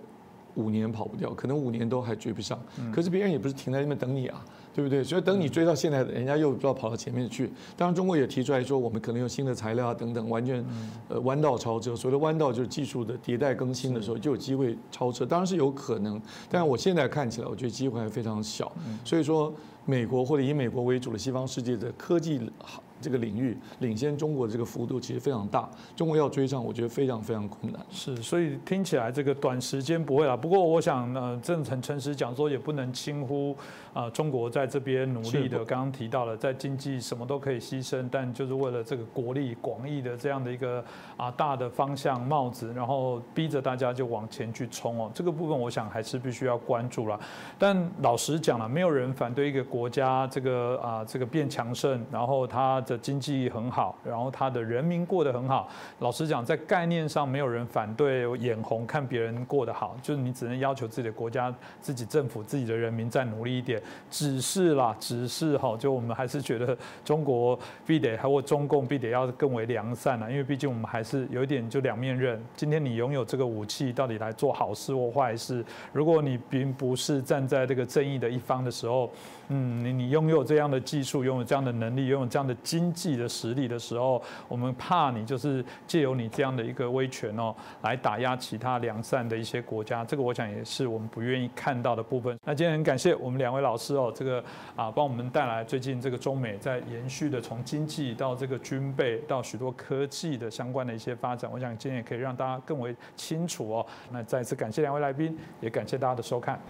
[0.54, 2.58] 五年跑不掉，可能五年都还追不上。
[2.92, 4.44] 可是别人也不是停在那边等你啊，
[4.74, 5.04] 对不对？
[5.04, 7.48] 所以等你追到现在的，人家又不知道跑到前面去。
[7.76, 10.64] 当然，中国也提出来说，我们可能用新的材料啊等等，完全
[11.08, 11.94] 呃弯道超车。
[11.94, 16.20] 所谓的弯道就是技术的迭代更新的时候就有机会超车，当然是有可能。
[16.50, 18.72] 但是我现在看起来，我觉得机会还非常小。
[19.04, 19.54] 所以说，
[19.84, 22.82] 美国或者以美国为主的西方世界的科技好。
[23.00, 27.80] 这个领域领先中国的这个幅度其实非常大，中国要追上，我觉得非常非常困难。
[27.90, 30.36] 是，所以听起来这个短时间不会了。
[30.36, 33.56] 不过我想呢，正诚诚实讲说，也不能轻忽
[33.94, 35.64] 啊，中国在这边努力的。
[35.64, 40.84] 刚刚提到了，在经济什么都可以牺牲，但就是为了这个国力广义的这样的一个
[41.16, 45.10] 啊大的方向帽子，然后逼着大家就往前去冲哦。
[45.14, 47.18] 这个部分我想还是必须要关注了。
[47.58, 52.78] 但老实讲了，没有人反对一个国家这个啊这个变强盛，然后它。
[52.90, 55.68] 的经济很好，然后他的人民过得很好。
[56.00, 63.80] 老实讲，在概念上，没有人反对眼红看别人过得好，就是你只能要求自己的国家、自己政府、自己的人民再努力一点。
[64.10, 72.42] 只是啦，只是哈，就我们还是觉得中国必得，还或中共必得要更为良善了，因为毕竟我们还是有一点就两面刃。
[72.56, 75.64] 今天你拥有这个武器，到底来做好事或坏事？
[75.92, 79.10] 如果你并不是站在这个正义的一方的时候，
[79.50, 82.90] 嗯，你你拥有这样的技术，拥有这样的能力，拥有这样的经。
[82.92, 90.04] 济的实力的时候，我们怕你就是借由你这样的一个威权哦，来打压其他良善的一些国家。
[90.04, 92.38] 这个我想也是我们不愿意看到的部分。
[92.44, 94.44] 那今天很感谢我们两位老师哦，这个
[94.76, 101.50] 啊帮我们带来最近这个中美在延续的从经济到这个军备到许多科技的相关的一些发展。
[101.50, 103.86] 我想今天也可以让大家更为清楚哦。
[104.10, 106.60] 那再次感谢两位来宾，也感谢大家的收看。